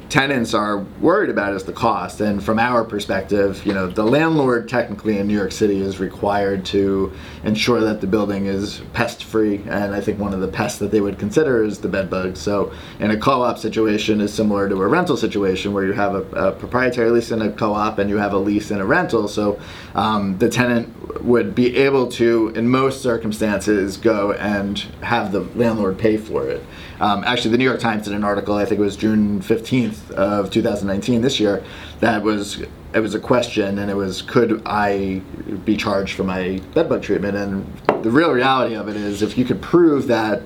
tenants 0.08 0.54
are 0.54 0.78
worried 1.00 1.28
about 1.28 1.52
is 1.52 1.64
the 1.64 1.72
cost. 1.72 2.20
And 2.20 2.42
from 2.42 2.58
our 2.58 2.84
perspective, 2.84 3.64
you 3.66 3.74
know, 3.74 3.86
the 3.86 4.04
landlord 4.04 4.68
technically 4.68 5.18
in 5.18 5.26
New 5.26 5.36
York 5.36 5.52
City 5.52 5.80
is 5.80 5.98
required 5.98 6.64
to 6.66 7.12
ensure 7.44 7.80
that 7.80 8.00
the 8.00 8.06
building 8.06 8.46
is 8.46 8.80
pest 8.92 9.24
free. 9.24 9.62
And 9.68 9.94
I 9.94 10.00
think 10.00 10.18
one 10.18 10.32
of 10.32 10.40
the 10.40 10.48
pests 10.48 10.78
that 10.78 10.90
they 10.90 11.00
would 11.00 11.18
consider 11.18 11.62
is 11.62 11.78
the 11.78 11.88
bed 11.88 12.08
bugs. 12.08 12.40
So 12.40 12.72
in 13.00 13.10
a 13.10 13.18
co-op 13.18 13.58
situation 13.58 14.20
is 14.20 14.32
similar 14.32 14.68
to 14.68 14.80
a 14.80 14.86
rental 14.86 15.16
situation 15.16 15.72
where 15.72 15.84
you 15.84 15.92
have 15.92 16.14
a, 16.14 16.22
a 16.48 16.52
proprietary 16.52 17.10
lease 17.10 17.30
in 17.30 17.42
a 17.42 17.52
co-op 17.52 17.98
and 17.98 18.08
you 18.08 18.16
have 18.16 18.32
a 18.32 18.38
lease 18.38 18.70
in 18.70 18.80
a 18.80 18.86
rental. 18.86 19.28
So 19.28 19.60
um, 19.94 20.38
the 20.38 20.48
tenant 20.48 20.95
would 21.22 21.54
be 21.54 21.76
able 21.76 22.08
to, 22.12 22.48
in 22.54 22.68
most 22.68 23.02
circumstances, 23.02 23.96
go 23.96 24.32
and 24.32 24.78
have 25.02 25.32
the 25.32 25.40
landlord 25.54 25.98
pay 25.98 26.16
for 26.16 26.48
it. 26.48 26.62
Um, 27.00 27.24
actually, 27.24 27.50
the 27.52 27.58
New 27.58 27.64
York 27.64 27.80
Times 27.80 28.04
did 28.04 28.14
an 28.14 28.24
article. 28.24 28.54
I 28.54 28.64
think 28.64 28.80
it 28.80 28.84
was 28.84 28.96
June 28.96 29.40
fifteenth 29.40 30.10
of 30.12 30.50
2019 30.50 31.20
this 31.20 31.38
year. 31.38 31.62
That 32.00 32.22
was 32.22 32.62
it 32.94 33.00
was 33.00 33.14
a 33.14 33.20
question, 33.20 33.78
and 33.78 33.90
it 33.90 33.94
was 33.94 34.22
could 34.22 34.62
I 34.64 35.20
be 35.64 35.76
charged 35.76 36.14
for 36.14 36.24
my 36.24 36.60
bedbug 36.74 37.02
treatment? 37.02 37.36
And 37.36 38.02
the 38.02 38.10
real 38.10 38.32
reality 38.32 38.74
of 38.74 38.88
it 38.88 38.96
is, 38.96 39.22
if 39.22 39.36
you 39.36 39.44
could 39.44 39.60
prove 39.60 40.06
that 40.06 40.42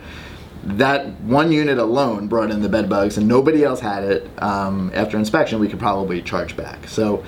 that 0.62 1.18
one 1.22 1.50
unit 1.52 1.78
alone 1.78 2.28
brought 2.28 2.50
in 2.50 2.60
the 2.60 2.68
bed 2.68 2.88
bugs 2.88 3.16
and 3.16 3.26
nobody 3.26 3.64
else 3.64 3.80
had 3.80 4.04
it 4.04 4.28
um, 4.42 4.90
after 4.94 5.16
inspection, 5.16 5.58
we 5.58 5.68
could 5.68 5.78
probably 5.78 6.20
charge 6.20 6.56
back. 6.56 6.86
So 6.86 7.24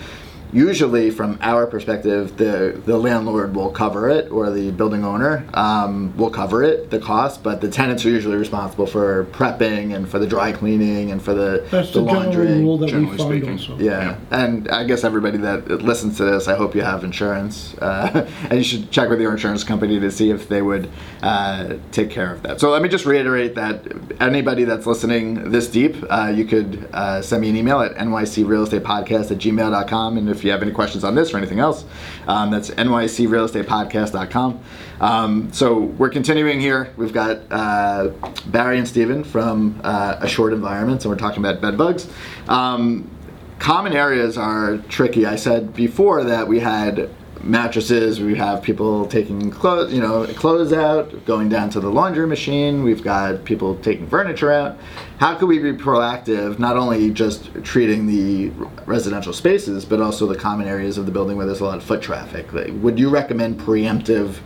usually 0.52 1.10
from 1.10 1.38
our 1.40 1.66
perspective, 1.66 2.36
the, 2.36 2.80
the 2.84 2.96
landlord 2.96 3.54
will 3.54 3.70
cover 3.70 4.08
it 4.08 4.30
or 4.30 4.50
the 4.50 4.70
building 4.70 5.04
owner 5.04 5.44
um, 5.54 6.16
will 6.16 6.30
cover 6.30 6.62
it, 6.62 6.90
the 6.90 6.98
cost, 6.98 7.42
but 7.42 7.60
the 7.60 7.68
tenants 7.70 8.04
are 8.04 8.10
usually 8.10 8.36
responsible 8.36 8.86
for 8.86 9.24
prepping 9.32 9.94
and 9.94 10.08
for 10.08 10.18
the 10.18 10.26
dry 10.26 10.52
cleaning 10.52 11.10
and 11.10 11.22
for 11.22 11.34
the, 11.34 11.66
That's 11.70 11.92
the 11.92 12.00
the 12.00 12.06
general 12.06 12.24
laundry. 12.24 12.58
rule 12.60 12.78
that 12.78 12.86
we 12.86 12.90
generally 12.92 13.16
find 13.16 13.30
speaking. 13.30 13.50
also. 13.52 13.78
Yeah, 13.78 14.18
and 14.30 14.68
I 14.68 14.84
guess 14.84 15.04
everybody 15.04 15.38
that 15.38 15.68
listens 15.68 16.16
to 16.18 16.24
this, 16.24 16.48
I 16.48 16.54
hope 16.54 16.74
you 16.74 16.82
have 16.82 17.04
insurance, 17.04 17.74
uh, 17.78 18.28
and 18.42 18.52
you 18.58 18.64
should 18.64 18.90
check 18.90 19.08
with 19.08 19.20
your 19.20 19.32
insurance 19.32 19.64
company 19.64 19.98
to 20.00 20.10
see 20.10 20.30
if 20.30 20.48
they 20.48 20.62
would 20.62 20.90
uh, 21.22 21.76
take 21.92 22.10
care 22.10 22.32
of 22.32 22.42
that. 22.42 22.60
So 22.60 22.70
let 22.70 22.82
me 22.82 22.88
just 22.88 23.06
reiterate 23.06 23.54
that 23.54 23.86
anybody 24.20 24.64
that's 24.64 24.86
listening 24.86 25.50
this 25.50 25.68
deep, 25.68 25.96
uh, 26.10 26.32
you 26.34 26.44
could 26.44 26.88
uh, 26.92 27.22
send 27.22 27.42
me 27.42 27.48
an 27.48 27.56
email 27.56 27.80
at 27.80 27.94
nycrealestatepodcast 27.96 29.30
at 29.30 29.38
gmail.com, 29.38 30.18
and 30.18 30.28
if 30.28 30.41
you 30.44 30.50
have 30.50 30.62
any 30.62 30.72
questions 30.72 31.04
on 31.04 31.14
this 31.14 31.32
or 31.32 31.38
anything 31.38 31.60
else, 31.60 31.84
um, 32.26 32.50
that's 32.50 32.70
nycrealestatepodcast.com. 32.70 34.62
Um, 35.00 35.52
so 35.52 35.80
we're 35.80 36.10
continuing 36.10 36.60
here. 36.60 36.92
We've 36.96 37.12
got 37.12 37.40
uh, 37.50 38.10
Barry 38.46 38.78
and 38.78 38.86
Steven 38.86 39.24
from 39.24 39.80
uh, 39.82 40.16
Assured 40.20 40.52
Environments, 40.52 41.04
and 41.04 41.10
we're 41.12 41.18
talking 41.18 41.44
about 41.44 41.60
bed 41.60 41.76
bugs. 41.76 42.08
Um, 42.48 43.10
common 43.58 43.92
areas 43.92 44.36
are 44.38 44.78
tricky. 44.88 45.26
I 45.26 45.36
said 45.36 45.74
before 45.74 46.24
that 46.24 46.46
we 46.48 46.60
had 46.60 47.10
mattresses, 47.42 48.20
we 48.20 48.36
have 48.36 48.62
people 48.62 49.06
taking 49.06 49.50
clothes, 49.50 49.92
you 49.92 50.00
know, 50.00 50.26
clothes 50.34 50.72
out, 50.72 51.24
going 51.24 51.48
down 51.48 51.70
to 51.70 51.80
the 51.80 51.90
laundry 51.90 52.26
machine. 52.26 52.82
We've 52.82 53.02
got 53.02 53.44
people 53.44 53.76
taking 53.76 54.06
furniture 54.06 54.52
out. 54.52 54.78
How 55.18 55.36
could 55.36 55.48
we 55.48 55.58
be 55.58 55.72
proactive, 55.72 56.58
not 56.58 56.76
only 56.76 57.10
just 57.10 57.52
treating 57.64 58.06
the 58.06 58.50
residential 58.86 59.32
spaces, 59.32 59.84
but 59.84 60.00
also 60.00 60.26
the 60.26 60.36
common 60.36 60.68
areas 60.68 60.98
of 60.98 61.06
the 61.06 61.12
building 61.12 61.36
where 61.36 61.46
there's 61.46 61.60
a 61.60 61.64
lot 61.64 61.78
of 61.78 61.84
foot 61.84 62.02
traffic? 62.02 62.52
Like, 62.52 62.70
would 62.74 62.98
you 62.98 63.08
recommend 63.08 63.60
preemptive? 63.60 64.38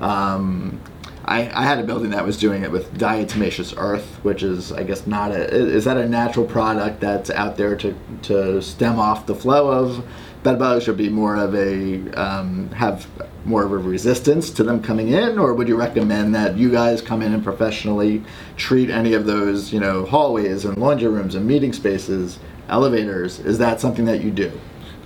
Um, 0.00 0.80
I, 1.26 1.50
I 1.54 1.62
had 1.62 1.78
a 1.78 1.84
building 1.84 2.10
that 2.10 2.24
was 2.24 2.36
doing 2.36 2.64
it 2.64 2.70
with 2.70 2.92
diatomaceous 2.98 3.74
earth, 3.78 4.18
which 4.22 4.42
is, 4.42 4.72
I 4.72 4.82
guess, 4.82 5.06
not 5.06 5.30
a. 5.30 5.48
Is 5.54 5.84
that 5.84 5.96
a 5.96 6.06
natural 6.06 6.44
product 6.44 7.00
that's 7.00 7.30
out 7.30 7.56
there 7.56 7.76
to, 7.76 7.96
to 8.22 8.60
stem 8.60 8.98
off 8.98 9.24
the 9.24 9.34
flow 9.34 9.70
of 9.70 10.04
bed 10.44 10.58
bugs, 10.58 10.86
or 10.86 10.92
be 10.92 11.08
more 11.08 11.34
of 11.34 11.54
a 11.54 12.10
um, 12.12 12.70
have 12.70 13.08
more 13.44 13.64
of 13.64 13.72
a 13.72 13.78
resistance 13.78 14.50
to 14.50 14.62
them 14.62 14.82
coming 14.82 15.08
in, 15.08 15.38
or 15.38 15.52
would 15.54 15.66
you 15.68 15.76
recommend 15.76 16.34
that 16.34 16.56
you 16.56 16.70
guys 16.70 17.02
come 17.02 17.20
in 17.22 17.34
and 17.34 17.42
professionally 17.42 18.22
treat 18.56 18.90
any 18.90 19.14
of 19.14 19.26
those, 19.26 19.72
you 19.72 19.80
know, 19.80 20.04
hallways 20.04 20.64
and 20.64 20.76
laundry 20.78 21.08
rooms 21.08 21.34
and 21.34 21.46
meeting 21.46 21.72
spaces, 21.72 22.38
elevators? 22.68 23.40
Is 23.40 23.58
that 23.58 23.80
something 23.80 24.04
that 24.04 24.22
you 24.22 24.30
do? 24.30 24.52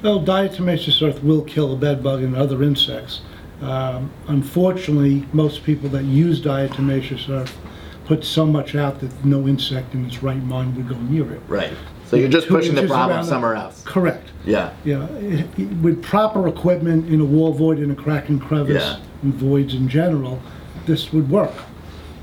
Well, 0.03 0.20
diatomaceous 0.20 1.03
earth 1.03 1.22
will 1.24 1.42
kill 1.42 1.72
a 1.72 1.77
bed 1.77 2.03
bug 2.03 2.22
and 2.22 2.37
other 2.37 2.62
insects. 2.62 3.22
Um, 3.61 4.12
Unfortunately, 4.29 5.27
most 5.33 5.64
people 5.64 5.88
that 5.90 6.05
use 6.05 6.40
diatomaceous 6.40 7.29
earth 7.29 7.57
put 8.05 8.24
so 8.24 8.46
much 8.46 8.74
out 8.74 9.01
that 9.01 9.24
no 9.24 9.48
insect 9.48 9.94
in 9.94 10.07
its 10.07 10.22
right 10.22 10.42
mind 10.42 10.77
would 10.77 10.88
go 10.88 10.96
near 10.96 11.33
it. 11.33 11.40
Right. 11.48 11.72
So 12.09 12.16
you're 12.16 12.29
just 12.29 12.49
Two 12.49 12.55
pushing 12.55 12.75
the 12.75 12.83
inches 12.83 12.90
problem 12.94 13.16
around 13.18 13.25
it. 13.27 13.29
somewhere 13.29 13.55
else. 13.55 13.83
Correct. 13.85 14.31
Yeah. 14.47 14.71
Yeah, 14.85 15.05
it- 15.21 15.47
it- 15.59 15.68
with 15.83 16.03
proper 16.03 16.49
equipment 16.49 17.09
in 17.09 17.21
a 17.21 17.25
wall 17.25 17.53
void, 17.53 17.79
in 17.79 17.90
a 17.90 17.94
crack 17.94 18.29
and 18.31 18.40
crevice, 18.40 18.83
Yeah. 18.83 18.97
and 19.23 19.35
voids 19.35 19.75
in 19.75 19.88
general, 19.88 20.40
this 20.87 21.12
would 21.12 21.29
work. 21.31 21.53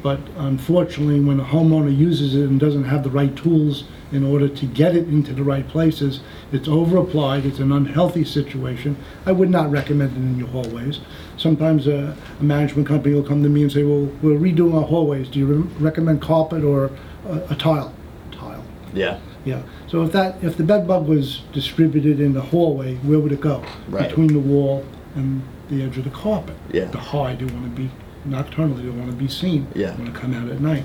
But 0.02 0.20
unfortunately, 0.38 1.20
when 1.20 1.40
a 1.40 1.44
homeowner 1.44 1.96
uses 1.96 2.36
it 2.36 2.48
and 2.50 2.60
doesn't 2.60 2.86
have 2.86 3.04
the 3.04 3.10
right 3.10 3.36
tools 3.36 3.84
in 4.12 4.24
order 4.24 4.48
to 4.48 4.66
get 4.68 4.96
it 4.96 5.08
into 5.08 5.34
the 5.34 5.44
right 5.44 5.68
places, 5.68 6.20
it's 6.52 6.68
over-applied, 6.68 7.46
it's 7.46 7.60
an 7.60 7.72
unhealthy 7.72 8.24
situation. 8.24 8.96
I 9.26 9.32
would 9.32 9.50
not 9.50 9.70
recommend 9.72 10.12
it 10.14 10.18
in 10.18 10.38
your 10.38 10.48
hallways. 10.48 11.00
Sometimes 11.38 11.88
a, 11.88 12.16
a 12.40 12.44
management 12.44 12.88
company 12.88 13.14
will 13.16 13.24
come 13.24 13.42
to 13.44 13.50
me 13.50 13.64
and 13.64 13.72
say, 13.72 13.84
well, 13.84 14.08
we're 14.22 14.38
redoing 14.38 14.76
our 14.76 14.84
hallways, 14.84 15.28
do 15.28 15.40
you 15.40 15.46
re- 15.48 15.64
recommend 15.80 16.22
carpet 16.22 16.64
or 16.64 16.92
a, 17.30 17.42
a 17.52 17.56
tile? 17.56 17.92
Tile. 18.32 18.64
Yeah. 18.94 19.18
Yeah, 19.46 19.62
so 19.88 20.04
if 20.04 20.12
that, 20.14 20.44
if 20.44 20.58
the 20.58 20.64
bed 20.64 20.88
bug 20.88 21.08
was 21.08 21.44
distributed 21.54 22.20
in 22.20 22.34
the 22.34 22.42
hallway, 22.42 22.96
where 22.96 23.20
would 23.20 23.32
it 23.32 23.42
go? 23.42 23.64
Right. 23.88 24.10
Between 24.10 24.34
the 24.34 24.40
wall 24.40 24.84
and 25.14 25.44
the 25.70 25.84
edge 25.84 25.98
of 25.98 26.04
the 26.04 26.10
carpet. 26.10 26.56
Yeah. 26.72 26.86
The 26.86 26.98
high, 26.98 27.36
they 27.36 27.46
want 27.46 27.64
to 27.64 27.82
be, 27.82 27.92
nocturnally, 28.26 28.84
they 28.84 28.90
want 28.90 29.12
to 29.12 29.16
be 29.16 29.28
seen. 29.28 29.68
Yeah. 29.76 29.92
They 29.92 30.04
want 30.04 30.14
to 30.16 30.20
come 30.20 30.34
out 30.34 30.50
at 30.50 30.60
night. 30.60 30.84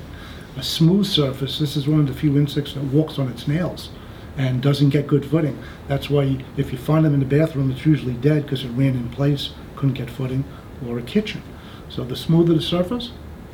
A 0.56 0.62
smooth 0.62 1.06
surface, 1.06 1.58
this 1.58 1.74
is 1.76 1.88
one 1.88 2.00
of 2.00 2.06
the 2.06 2.12
few 2.12 2.36
insects 2.36 2.74
that 2.74 2.84
walks 2.84 3.18
on 3.18 3.28
its 3.28 3.48
nails 3.48 3.90
and 4.36 4.62
doesn't 4.62 4.90
get 4.90 5.06
good 5.06 5.24
footing. 5.24 5.58
That's 5.88 6.10
why 6.10 6.44
if 6.56 6.70
you 6.72 6.78
find 6.78 7.04
them 7.04 7.14
in 7.14 7.20
the 7.20 7.26
bathroom, 7.26 7.70
it's 7.70 7.86
usually 7.86 8.14
dead 8.14 8.42
because 8.42 8.64
it 8.64 8.68
ran 8.68 8.94
in 8.94 9.08
place, 9.10 9.50
couldn't 9.76 9.94
get 9.94 10.10
footing, 10.10 10.44
or 10.86 10.98
a 10.98 11.02
kitchen. 11.02 11.42
So 11.88 12.04
the 12.04 12.16
smoother 12.16 12.54
the 12.54 12.60
surface, 12.60 13.12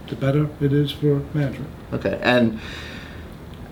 the 0.09 0.17
better 0.17 0.49
it 0.61 0.73
is 0.73 0.91
for 0.91 1.21
management. 1.33 1.71
Okay. 1.93 2.19
And 2.23 2.61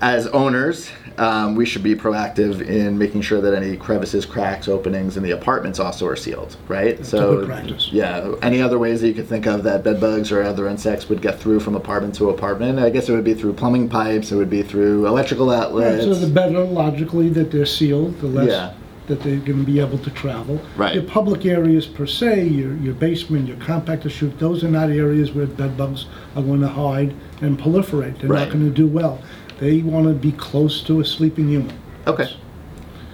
as 0.00 0.26
owners, 0.28 0.90
um, 1.18 1.54
we 1.54 1.64
should 1.64 1.82
be 1.82 1.94
proactive 1.94 2.60
in 2.60 2.98
making 2.98 3.22
sure 3.22 3.40
that 3.40 3.54
any 3.54 3.76
crevices, 3.76 4.26
cracks, 4.26 4.66
openings 4.68 5.16
in 5.16 5.22
the 5.22 5.30
apartments 5.30 5.78
also 5.78 6.06
are 6.06 6.16
sealed, 6.16 6.56
right? 6.68 6.96
That's 6.96 7.08
so, 7.08 7.46
practice. 7.46 7.90
yeah. 7.92 8.34
Any 8.42 8.60
other 8.60 8.78
ways 8.78 9.00
that 9.00 9.08
you 9.08 9.14
could 9.14 9.28
think 9.28 9.46
of 9.46 9.62
that 9.64 9.84
bed 9.84 10.00
bugs 10.00 10.32
or 10.32 10.42
other 10.42 10.66
insects 10.68 11.08
would 11.08 11.22
get 11.22 11.38
through 11.38 11.60
from 11.60 11.74
apartment 11.76 12.14
to 12.16 12.30
apartment? 12.30 12.78
I 12.78 12.90
guess 12.90 13.08
it 13.08 13.12
would 13.12 13.24
be 13.24 13.34
through 13.34 13.52
plumbing 13.54 13.88
pipes. 13.88 14.32
It 14.32 14.36
would 14.36 14.50
be 14.50 14.62
through 14.62 15.06
electrical 15.06 15.46
Right, 15.48 15.58
outlets. 15.58 16.04
so 16.04 16.14
the 16.14 16.26
better 16.32 16.64
logically 16.64 17.28
that 17.30 17.50
they're 17.52 17.66
sealed, 17.66 18.18
the 18.20 18.26
less 18.26 18.48
Yeah. 18.48 18.72
that 19.06 19.20
they're 19.22 19.36
going 19.36 19.58
to 19.60 19.64
be 19.70 19.78
able 19.80 19.98
to 19.98 20.10
travel. 20.10 20.60
Right. 20.76 20.94
Your 20.94 21.04
public 21.04 21.44
areas 21.46 21.86
per 21.86 22.06
se, 22.06 22.44
your, 22.48 22.74
your 22.78 22.94
basement, 22.94 23.46
your 23.46 23.58
compactor 23.58 24.10
chute, 24.10 24.38
those 24.38 24.64
are 24.64 24.70
not 24.70 24.90
areas 24.90 25.32
where 25.32 25.46
bed 25.46 25.76
bugs 25.76 26.06
are 26.34 26.42
going 26.42 26.60
to 26.62 26.68
hide 26.68 27.14
and 27.42 27.58
proliferate. 27.58 28.18
They're 28.20 28.30
Right. 28.30 28.44
not 28.48 28.52
going 28.52 28.64
to 28.64 28.74
do 28.74 28.86
well. 28.86 29.20
They 29.64 29.80
want 29.80 30.06
to 30.06 30.12
be 30.12 30.32
close 30.32 30.82
to 30.82 31.00
a 31.00 31.04
sleeping 31.06 31.48
human. 31.48 31.72
okay. 32.06 32.28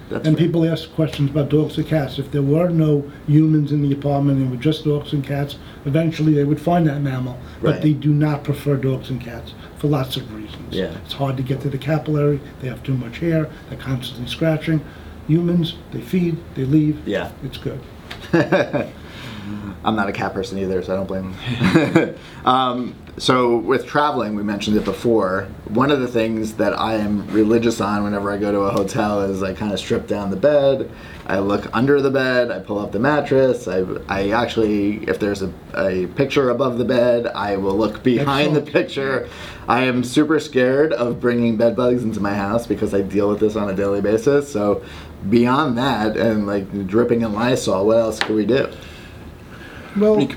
That's 0.08 0.26
And 0.26 0.36
fair. 0.36 0.44
people 0.48 0.68
ask 0.68 0.92
questions 0.96 1.30
about 1.30 1.48
dogs 1.48 1.78
or 1.78 1.84
cats. 1.84 2.18
If 2.18 2.32
there 2.32 2.42
were 2.42 2.68
no 2.70 3.08
humans 3.28 3.70
in 3.70 3.82
the 3.88 3.92
apartment 3.92 4.38
and 4.40 4.50
were 4.50 4.56
just 4.56 4.84
dogs 4.84 5.12
and 5.12 5.22
cats, 5.22 5.54
eventually 5.84 6.34
they 6.34 6.42
would 6.42 6.60
find 6.60 6.88
that 6.88 7.00
mammal. 7.02 7.34
Right. 7.34 7.74
But 7.74 7.82
they 7.82 7.92
do 7.92 8.12
not 8.12 8.42
prefer 8.42 8.74
dogs 8.76 9.10
and 9.10 9.20
cats 9.20 9.54
for 9.78 9.86
lots 9.86 10.16
of 10.16 10.34
reasons. 10.34 10.74
Yeah. 10.74 10.92
It's 11.04 11.12
hard 11.12 11.36
to 11.36 11.44
get 11.44 11.60
to 11.60 11.70
the 11.70 11.78
capillary, 11.78 12.40
they 12.60 12.66
have 12.66 12.82
too 12.82 12.96
much 12.96 13.18
hair, 13.18 13.48
they're 13.68 13.78
constantly 13.78 14.26
scratching. 14.26 14.80
Humans, 15.28 15.76
they 15.92 16.00
feed, 16.00 16.36
they 16.56 16.64
leave. 16.64 16.98
Yeah. 17.06 17.30
It's 17.44 17.58
good. 17.58 17.78
I'm 19.84 19.96
not 19.96 20.08
a 20.08 20.12
cat 20.12 20.34
person 20.34 20.58
either, 20.58 20.82
so 20.82 20.92
I 20.92 20.96
don't 20.96 21.06
blame 21.06 21.34
them. 21.72 22.16
um, 22.44 22.94
so 23.16 23.58
with 23.58 23.86
traveling, 23.86 24.34
we 24.34 24.42
mentioned 24.42 24.76
it 24.76 24.84
before. 24.84 25.48
One 25.68 25.90
of 25.90 26.00
the 26.00 26.08
things 26.08 26.54
that 26.54 26.78
I 26.78 26.94
am 26.94 27.26
religious 27.28 27.80
on 27.80 28.02
whenever 28.02 28.30
I 28.30 28.38
go 28.38 28.50
to 28.50 28.60
a 28.60 28.70
hotel 28.70 29.22
is 29.22 29.42
I 29.42 29.52
kind 29.52 29.72
of 29.72 29.78
strip 29.78 30.06
down 30.06 30.30
the 30.30 30.36
bed. 30.36 30.90
I 31.26 31.38
look 31.38 31.68
under 31.74 32.00
the 32.00 32.10
bed. 32.10 32.50
I 32.50 32.60
pull 32.60 32.78
up 32.78 32.92
the 32.92 32.98
mattress. 32.98 33.68
I, 33.68 33.84
I 34.08 34.30
actually, 34.30 35.04
if 35.08 35.18
there's 35.18 35.42
a, 35.42 35.52
a 35.76 36.06
picture 36.08 36.50
above 36.50 36.78
the 36.78 36.84
bed, 36.84 37.26
I 37.26 37.56
will 37.56 37.76
look 37.76 38.02
behind 38.02 38.56
the 38.56 38.62
picture. 38.62 39.28
I 39.68 39.82
am 39.84 40.02
super 40.02 40.40
scared 40.40 40.92
of 40.92 41.20
bringing 41.20 41.56
bed 41.56 41.76
bugs 41.76 42.02
into 42.02 42.20
my 42.20 42.34
house 42.34 42.66
because 42.66 42.94
I 42.94 43.02
deal 43.02 43.28
with 43.28 43.40
this 43.40 43.54
on 43.54 43.70
a 43.70 43.74
daily 43.74 44.00
basis. 44.00 44.50
So 44.50 44.82
beyond 45.28 45.76
that 45.78 46.16
and 46.16 46.46
like 46.46 46.86
dripping 46.86 47.22
in 47.22 47.32
Lysol, 47.32 47.86
what 47.86 47.98
else 47.98 48.18
could 48.18 48.36
we 48.36 48.46
do? 48.46 48.68
Well, 49.96 50.20
You 50.20 50.28
c- 50.30 50.36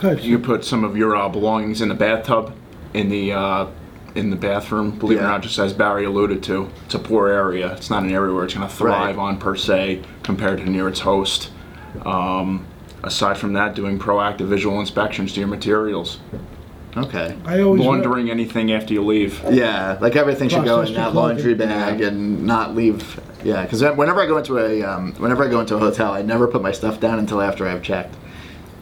good. 0.00 0.20
You 0.22 0.36
could 0.38 0.46
put 0.46 0.64
some 0.64 0.84
of 0.84 0.96
your 0.96 1.16
uh, 1.16 1.28
belongings 1.28 1.80
in 1.82 1.88
the 1.88 1.94
bathtub, 1.94 2.54
in 2.94 3.08
the 3.08 3.32
uh, 3.32 3.66
in 4.14 4.30
the 4.30 4.36
bathroom. 4.36 4.92
Believe 4.92 5.18
it 5.18 5.20
Yeah. 5.22 5.26
or 5.28 5.32
not, 5.32 5.42
just 5.42 5.58
as 5.58 5.72
Barry 5.72 6.04
alluded 6.04 6.42
to, 6.44 6.68
it's 6.86 6.94
a 6.94 6.98
poor 6.98 7.28
area. 7.28 7.72
It's 7.74 7.90
not 7.90 8.02
an 8.02 8.10
area 8.10 8.32
where 8.34 8.44
it's 8.44 8.54
going 8.54 8.66
to 8.66 8.74
thrive 8.74 9.16
Right. 9.16 9.22
on 9.22 9.36
per 9.38 9.54
se 9.56 10.02
compared 10.22 10.58
to 10.60 10.70
near 10.70 10.88
its 10.88 11.00
host. 11.00 11.50
Um, 12.04 12.64
aside 13.02 13.36
from 13.36 13.52
that, 13.54 13.74
doing 13.74 13.98
proactive 13.98 14.46
visual 14.46 14.80
inspections 14.80 15.32
to 15.34 15.40
your 15.40 15.48
materials, 15.48 16.18
Okay. 16.96 17.36
I 17.44 17.60
always. 17.60 17.80
re- 17.80 17.86
laundering 17.86 18.30
anything 18.30 18.72
after 18.72 18.94
you 18.94 19.04
leave. 19.04 19.42
Yeah, 19.50 19.98
like 20.00 20.16
everything 20.16 20.48
should 20.48 20.64
go 20.64 20.80
in 20.80 20.86
Processed 20.86 20.94
that 20.96 21.12
clothing. 21.12 21.36
laundry 21.36 21.54
bag 21.54 22.00
and 22.00 22.46
not 22.46 22.74
leave. 22.74 23.20
Yeah, 23.44 23.62
because 23.62 23.82
whenever 23.82 24.20
I 24.22 24.26
go 24.26 24.38
into 24.38 24.56
a 24.58 24.82
um, 24.82 25.12
whenever 25.18 25.44
I 25.44 25.48
go 25.48 25.60
into 25.60 25.76
a 25.76 25.78
hotel, 25.78 26.12
I 26.12 26.22
never 26.22 26.48
put 26.48 26.62
my 26.62 26.72
stuff 26.72 26.98
down 26.98 27.18
until 27.18 27.42
after 27.42 27.66
I've 27.68 27.82
checked. 27.82 28.14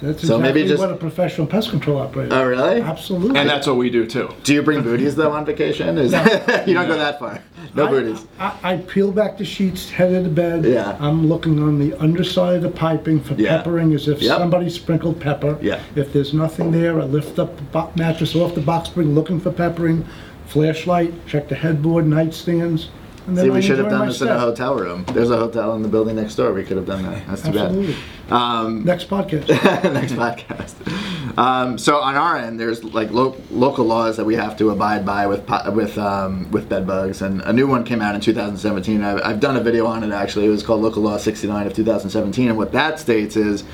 That's 0.05 0.27
so 0.27 0.39
maybe 0.39 0.61
exactly 0.61 0.69
just- 0.69 0.81
what 0.81 0.91
a 0.91 0.97
professional 0.97 1.47
pest 1.47 1.71
control 1.71 1.99
operator. 1.99 2.35
Oh, 2.35 2.45
really? 2.45 2.81
Absolutely. 2.83 3.39
And 3.41 3.49
that's 3.49 3.67
what 3.67 3.77
we 3.77 3.89
do 3.91 4.07
too. 4.07 4.29
Do 4.45 4.53
you 4.55 4.63
bring 4.63 4.83
booties 4.83 5.17
though 5.17 5.33
on 5.33 5.45
vacation? 5.47 5.97
Is 5.99 6.13
you 6.67 6.75
don't 6.75 6.87
go 6.89 6.97
that 6.97 7.19
far? 7.19 7.41
No 7.75 7.87
I- 7.87 7.91
booties. 7.91 8.27
I, 8.39 8.59
I 8.63 8.77
peel 8.79 9.11
back 9.13 9.39
the 9.39 9.45
sheets, 9.45 9.89
head 9.91 10.13
of 10.13 10.25
the 10.25 10.31
bed. 10.31 10.65
Yeah. 10.65 10.97
I'm 11.01 11.27
looking 11.27 11.63
on 11.63 11.79
the 11.79 11.95
underside 11.95 12.57
of 12.57 12.63
the 12.63 12.71
piping 12.71 13.21
for 13.21 13.35
Yeah. 13.35 13.57
peppering 13.57 13.95
as 13.95 14.07
if 14.09 14.21
Yep. 14.21 14.39
somebody 14.39 14.69
sprinkled 14.69 15.21
pepper. 15.21 15.59
Yeah. 15.63 15.81
If 15.97 16.13
there's 16.13 16.35
nothing 16.35 16.71
there, 16.71 17.01
I 17.01 17.05
lift 17.05 17.39
up 17.39 17.57
the 17.57 17.63
bo- 17.65 17.91
mattress 17.97 18.35
off 18.37 18.55
the 18.55 18.61
box 18.61 18.89
spring 18.91 19.15
looking 19.15 19.41
for 19.41 19.51
peppering, 19.51 20.05
flashlight, 20.47 21.13
check 21.27 21.49
the 21.49 21.55
headboard, 21.55 22.05
nightstands. 22.05 22.89
And 23.27 23.39
then 23.39 23.47
See, 23.47 23.51
I 23.51 23.55
we 23.55 23.63
should 23.63 23.79
have 23.79 23.87
enjoy 23.87 23.99
done 23.99 24.09
this 24.09 24.21
in 24.21 24.29
a 24.29 24.39
hotel 24.39 24.75
room. 24.75 25.05
There's 25.09 25.31
a 25.31 25.37
hotel 25.39 25.75
in 25.77 25.83
the 25.83 25.89
building 25.89 26.17
next 26.17 26.35
door. 26.35 26.53
We 26.53 26.63
could 26.63 26.77
have 26.77 26.85
done 26.87 27.03
that. 27.05 27.27
That's 27.27 27.43
too 27.43 27.59
Absolutely. 27.59 27.95
bad. 28.29 28.33
Um, 28.33 28.85
Next 28.85 29.09
podcast. 29.09 29.49
next 29.93 30.13
podcast. 30.13 31.39
Um, 31.39 31.79
so 31.79 31.97
on 32.01 32.17
our 32.17 32.37
end, 32.37 32.61
there's 32.61 32.85
like 32.85 33.11
lo- 33.11 33.37
local 33.51 33.87
laws 33.87 34.19
that 34.19 34.25
we 34.25 34.35
have 34.35 34.57
to 34.59 34.71
abide 34.71 35.07
by 35.07 35.27
with 35.27 35.47
po- 35.47 35.71
with 35.71 35.97
um, 35.97 36.51
with 36.51 36.69
bed 36.69 36.87
bugs, 36.87 37.23
and 37.23 37.41
a 37.43 37.53
new 37.53 37.67
one 37.67 37.85
came 37.85 38.03
out 38.03 38.15
in 38.15 38.21
2017. 38.21 39.03
I've, 39.03 39.21
I've 39.23 39.41
done 39.41 39.57
a 39.57 39.61
video 39.61 39.87
on 39.87 40.05
it 40.05 40.13
actually. 40.13 40.47
It 40.47 40.51
was 40.51 40.63
called 40.63 40.83
Local 40.83 41.03
Law 41.03 41.17
69 41.17 41.67
of 41.67 41.73
2017, 41.75 42.49
and 42.49 42.59
what 42.59 42.73
that 42.73 42.99
states 43.01 43.37
is. 43.37 43.65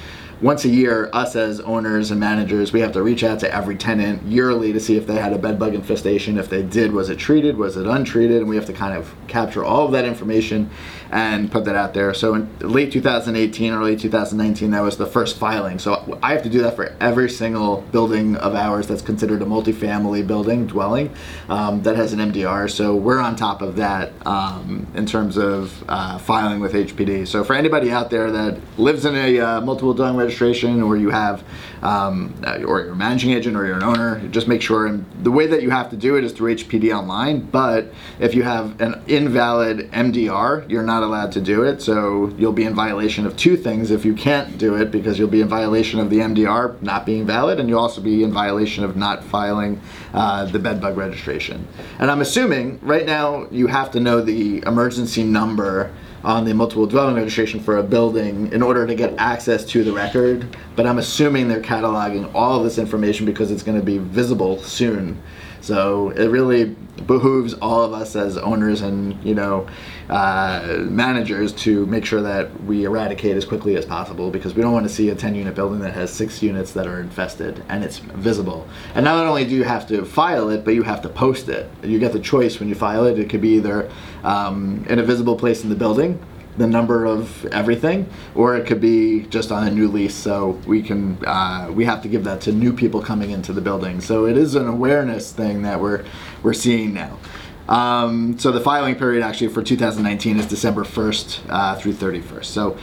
Once 0.43 0.65
a 0.65 0.69
year, 0.71 1.11
us 1.13 1.37
as 1.37 1.61
owners 1.61 2.11
and 2.11 2.19
managers, 2.19 2.73
we 2.73 2.81
have 2.81 2.93
to 2.93 3.03
reach 3.03 3.23
out 3.23 3.39
to 3.39 3.55
every 3.55 3.77
tenant 3.77 4.23
yearly 4.23 4.73
to 4.73 4.81
see 4.81 4.97
if 4.97 5.07
they 5.07 5.17
had 5.17 5.35
a 5.35 5.39
bed 5.39 5.59
bug 5.59 5.75
infestation. 5.75 6.39
If 6.39 6.49
they 6.49 6.63
did, 6.63 6.93
was 6.93 7.11
it 7.11 7.19
treated? 7.19 7.59
Was 7.59 7.77
it 7.77 7.87
untreated? 7.87 8.39
And 8.39 8.49
we 8.49 8.57
have 8.57 8.65
to 8.65 8.73
kind 8.73 8.97
of 8.97 9.15
capture 9.29 9.63
all 9.63 9.85
of 9.85 9.93
that 9.93 10.07
information 10.07 10.71
and 11.11 11.51
put 11.51 11.65
that 11.65 11.75
out 11.75 11.93
there. 11.95 12.15
So 12.15 12.35
in 12.35 12.49
late 12.61 12.93
2018, 12.93 13.73
early 13.73 13.97
2019, 13.97 14.71
that 14.71 14.81
was 14.81 14.97
the 14.97 15.07
first 15.07 15.39
filing. 15.39 15.79
So 15.79 16.19
I 16.23 16.33
have 16.33 16.43
to 16.45 16.49
do 16.49 16.63
that 16.63 16.77
for 16.77 16.95
every 17.01 17.29
single 17.29 17.83
building 17.93 18.37
of 18.37 18.55
ours 18.55 18.87
that's 18.87 19.03
considered 19.03 19.43
a 19.43 19.45
multifamily 19.45 20.27
building 20.27 20.67
dwelling 20.67 21.13
um, 21.49 21.83
that 21.83 21.97
has 21.97 22.13
an 22.13 22.21
MDR. 22.21 22.71
So 22.71 22.95
we're 22.95 23.19
on 23.19 23.35
top 23.35 23.61
of 23.61 23.77
that 23.77 24.13
um, 24.27 24.87
in 24.95 25.07
terms 25.07 25.37
of 25.37 25.85
uh, 25.89 26.19
filing 26.19 26.61
with 26.61 26.75
HPD. 26.75 27.27
So 27.27 27.43
for 27.43 27.55
anybody 27.55 27.91
out 27.91 28.11
there 28.11 28.31
that 28.31 28.59
lives 28.79 29.05
in 29.05 29.17
a 29.17 29.41
uh, 29.41 29.61
multiple 29.61 29.95
dwelling 29.95 30.17
registration, 30.17 30.83
or 30.83 30.97
you 30.97 31.11
have, 31.11 31.43
um, 31.83 32.35
uh, 32.47 32.63
or 32.63 32.81
you're 32.83 32.93
a 32.93 32.97
managing 32.97 33.33
agent, 33.33 33.57
or 33.57 33.67
you're 33.67 33.77
an 33.77 33.83
owner, 33.83 34.21
just 34.29 34.47
make 34.47 34.63
sure. 34.63 34.87
And 34.87 35.05
the 35.23 35.31
way 35.31 35.47
that 35.47 35.63
you 35.63 35.71
have 35.71 35.91
to 35.91 35.97
do 35.97 36.17
it 36.17 36.25
is 36.25 36.33
through 36.33 36.55
HPD 36.55 36.97
online. 36.97 37.41
But 37.41 37.93
if 38.19 38.35
you 38.35 38.43
have 38.43 38.81
an 38.81 39.03
invalid 39.09 39.91
MDR, 39.91 40.71
you're 40.71 40.83
not 40.83 41.00
allowed 41.03 41.33
to 41.33 41.41
do 41.41 41.63
it. 41.63 41.83
So 41.83 42.29
you'll 42.39 42.53
be 42.53 42.65
in 42.65 42.75
violation 42.75 43.27
of 43.27 43.37
two 43.37 43.57
things 43.57 43.91
if 43.91 44.05
you 44.05 44.15
can't 44.15 44.59
do 44.59 44.75
it, 44.77 44.91
because 44.91 45.19
you'll 45.19 45.29
be 45.29 45.41
in 45.41 45.49
violation 45.49 46.01
of 46.01 46.11
the 46.11 46.19
MDR 46.19 46.81
not 46.83 47.07
being 47.07 47.27
valid, 47.27 47.61
and 47.61 47.69
you'll 47.69 47.81
also 47.81 48.01
be 48.01 48.23
in 48.23 48.33
violation 48.33 48.85
of 48.85 48.97
not 48.97 49.25
filing 49.25 49.81
uh, 50.15 50.45
the 50.47 50.59
bed 50.59 50.81
bug 50.81 50.97
registration. 50.97 51.67
And 51.99 52.11
I'm 52.11 52.21
assuming 52.21 52.79
right 52.83 53.07
now 53.07 53.47
you 53.51 53.67
have 53.67 53.91
to 53.93 54.01
know 54.01 54.21
the 54.21 54.63
emergency 54.67 55.23
number 55.23 55.93
on 56.23 56.45
the 56.45 56.53
multiple 56.53 56.87
dwelling 56.87 57.17
registration 57.17 57.61
for 57.61 57.79
a 57.79 57.83
building 57.83 58.53
in 58.53 58.63
order 58.63 58.87
to 58.87 58.95
get 58.95 59.15
access 59.17 59.65
to 59.65 59.83
the 59.83 59.93
record. 59.93 60.57
But 60.77 60.87
I'm 60.87 60.99
assuming 60.99 61.49
they're 61.49 61.63
cataloging 61.63 62.31
all 62.35 62.59
of 62.59 62.65
this 62.65 62.79
information 62.79 63.25
because 63.27 63.51
it's 63.51 63.63
going 63.63 63.79
to 63.79 63.85
be 63.85 63.99
visible 63.99 64.63
soon. 64.63 65.21
So 65.61 66.11
it 66.11 66.27
really 66.27 66.77
behooves 67.07 67.55
all 67.55 67.83
of 67.83 67.93
us 67.93 68.15
as 68.15 68.37
owners 68.37 68.83
and 68.83 69.23
you 69.25 69.35
know 69.35 69.67
uh, 70.09 70.79
managers 70.81 71.53
to 71.53 71.87
make 71.87 72.05
sure 72.05 72.21
that 72.21 72.65
we 72.65 72.85
eradicate 72.85 73.37
as 73.37 73.45
quickly 73.45 73.77
as 73.77 73.87
possible 73.87 74.31
because 74.31 74.55
we 74.55 74.63
don't 74.63 74.73
want 74.73 74.87
to 74.87 74.93
see 74.93 75.09
a 75.09 75.15
10 75.15 75.35
unit 75.35 75.55
building 75.55 75.81
that 75.81 75.95
has 75.95 76.13
six 76.13 76.43
units 76.43 76.73
that 76.73 76.87
are 76.87 77.01
infested 77.01 77.63
and 77.69 77.85
it's 77.85 77.99
visible. 77.99 78.69
And 78.95 79.05
not 79.05 79.25
only 79.25 79.45
do 79.45 79.55
you 79.55 79.65
have 79.65 79.87
to 79.89 80.05
file 80.05 80.51
it, 80.51 80.65
but 80.65 80.75
you 80.75 80.83
have 80.83 81.03
to 81.03 81.09
post 81.09 81.49
it. 81.49 81.71
You 81.83 81.99
get 81.99 82.13
the 82.13 82.21
choice 82.21 82.59
when 82.59 82.69
you 82.69 82.75
file 82.75 83.07
it. 83.07 83.19
It 83.19 83.31
could 83.31 83.41
be 83.41 83.57
either 83.57 83.91
um, 84.25 84.85
in 84.89 84.99
a 84.99 85.03
visible 85.03 85.37
place 85.37 85.63
in 85.63 85.71
the 85.71 85.77
building 85.77 86.19
the 86.61 86.67
number 86.67 87.07
of 87.07 87.47
everything, 87.47 88.07
or 88.35 88.55
it 88.55 88.67
could 88.67 88.83
be 88.83 89.23
just 89.31 89.51
on 89.51 89.67
a 89.67 89.71
new 89.71 89.89
lease. 89.89 90.15
So 90.15 90.61
we 90.67 90.83
can 90.83 91.17
uh, 91.27 91.71
we 91.73 91.87
have 91.87 92.03
to 92.03 92.09
give 92.09 92.25
that 92.25 92.43
to 92.43 92.53
new 92.53 92.75
people 92.75 93.01
coming 93.01 93.31
into 93.31 93.55
the 93.55 93.63
building. 93.63 94.03
So 94.03 94.27
it 94.27 94.37
is 94.37 94.55
an 94.55 94.69
awareness 94.69 95.33
thing 95.33 95.63
that 95.63 95.81
we're 95.81 96.05
we're 96.43 96.53
seeing 96.53 96.93
now. 96.93 97.19
Um, 97.67 98.39
so 98.39 98.53
the 98.53 98.61
filing 98.61 98.97
period 98.97 99.23
actually 99.23 99.49
for 99.49 99.63
2019 99.63 100.39
is 100.39 100.47
December 100.47 100.85
1st 100.85 101.41
uh, 101.49 101.77
through 101.77 101.95
31st. 101.95 102.45
So 102.45 102.77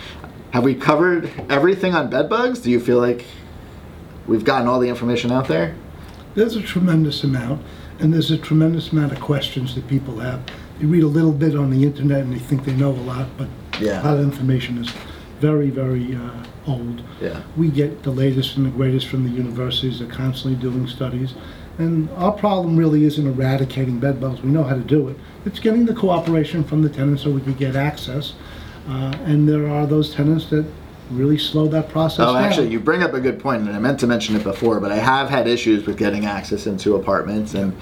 have 0.51 0.63
we 0.63 0.73
covered 0.73 1.29
everything 1.49 1.93
on 1.93 2.09
bed 2.09 2.29
bugs? 2.29 2.59
Do 2.59 2.71
you 2.71 2.79
feel 2.79 2.97
like 2.97 3.25
we've 4.25 4.45
gotten 4.45 4.67
all 4.67 4.79
the 4.79 4.89
information 4.89 5.31
out 5.31 5.47
there? 5.47 5.75
There's 6.33 6.55
a 6.55 6.61
tremendous 6.61 7.23
amount, 7.23 7.63
and 7.99 8.13
there's 8.13 8.31
a 8.31 8.37
tremendous 8.37 8.91
amount 8.91 9.11
of 9.11 9.19
questions 9.19 9.75
that 9.75 9.87
people 9.87 10.19
have. 10.19 10.41
They 10.79 10.85
read 10.85 11.03
a 11.03 11.07
little 11.07 11.33
bit 11.33 11.55
on 11.55 11.69
the 11.69 11.83
internet 11.83 12.21
and 12.21 12.33
they 12.33 12.39
think 12.39 12.63
they 12.63 12.73
know 12.73 12.91
a 12.91 13.03
lot, 13.03 13.27
but 13.37 13.49
Yeah. 13.79 14.01
a 14.01 14.05
lot 14.05 14.13
of 14.17 14.23
information 14.23 14.77
is 14.79 14.91
very, 15.39 15.69
very 15.69 16.15
uh, 16.15 16.43
old. 16.65 17.03
Yeah. 17.21 17.41
We 17.55 17.69
get 17.69 18.03
the 18.03 18.11
latest 18.11 18.57
and 18.57 18.65
the 18.65 18.69
greatest 18.71 19.07
from 19.07 19.23
the 19.23 19.29
universities. 19.29 19.99
They're 19.99 20.07
constantly 20.07 20.59
doing 20.59 20.87
studies. 20.87 21.33
And 21.77 22.09
our 22.17 22.31
problem 22.31 22.75
really 22.75 23.03
isn't 23.03 23.25
eradicating 23.27 23.99
bed 23.99 24.19
bugs. 24.19 24.41
We 24.41 24.49
know 24.49 24.63
how 24.63 24.73
to 24.75 24.81
do 24.81 25.09
it. 25.09 25.17
It's 25.45 25.59
getting 25.59 25.85
the 25.85 25.93
cooperation 25.93 26.63
from 26.63 26.81
the 26.81 26.89
tenants 26.89 27.21
so 27.23 27.29
we 27.29 27.41
can 27.41 27.53
get 27.53 27.75
access. 27.75 28.33
Uh, 28.89 29.13
and 29.25 29.47
there 29.47 29.67
are 29.69 29.85
those 29.85 30.13
tenants 30.13 30.49
that 30.49 30.65
really 31.11 31.37
slow 31.37 31.67
that 31.67 31.87
process 31.87 32.19
Oh, 32.27 32.33
down. 32.33 32.43
actually, 32.43 32.69
you 32.69 32.79
bring 32.79 33.03
up 33.03 33.13
a 33.13 33.19
good 33.21 33.39
point, 33.39 33.67
and 33.67 33.75
I 33.75 33.79
meant 33.79 33.99
to 34.01 34.07
mention 34.07 34.35
it 34.35 34.43
before, 34.43 34.79
but 34.79 34.91
I 34.91 34.97
have 34.97 35.29
had 35.29 35.47
issues 35.47 35.85
with 35.85 35.97
getting 35.97 36.25
access 36.25 36.65
into 36.67 36.95
apartments, 36.95 37.53
and 37.53 37.73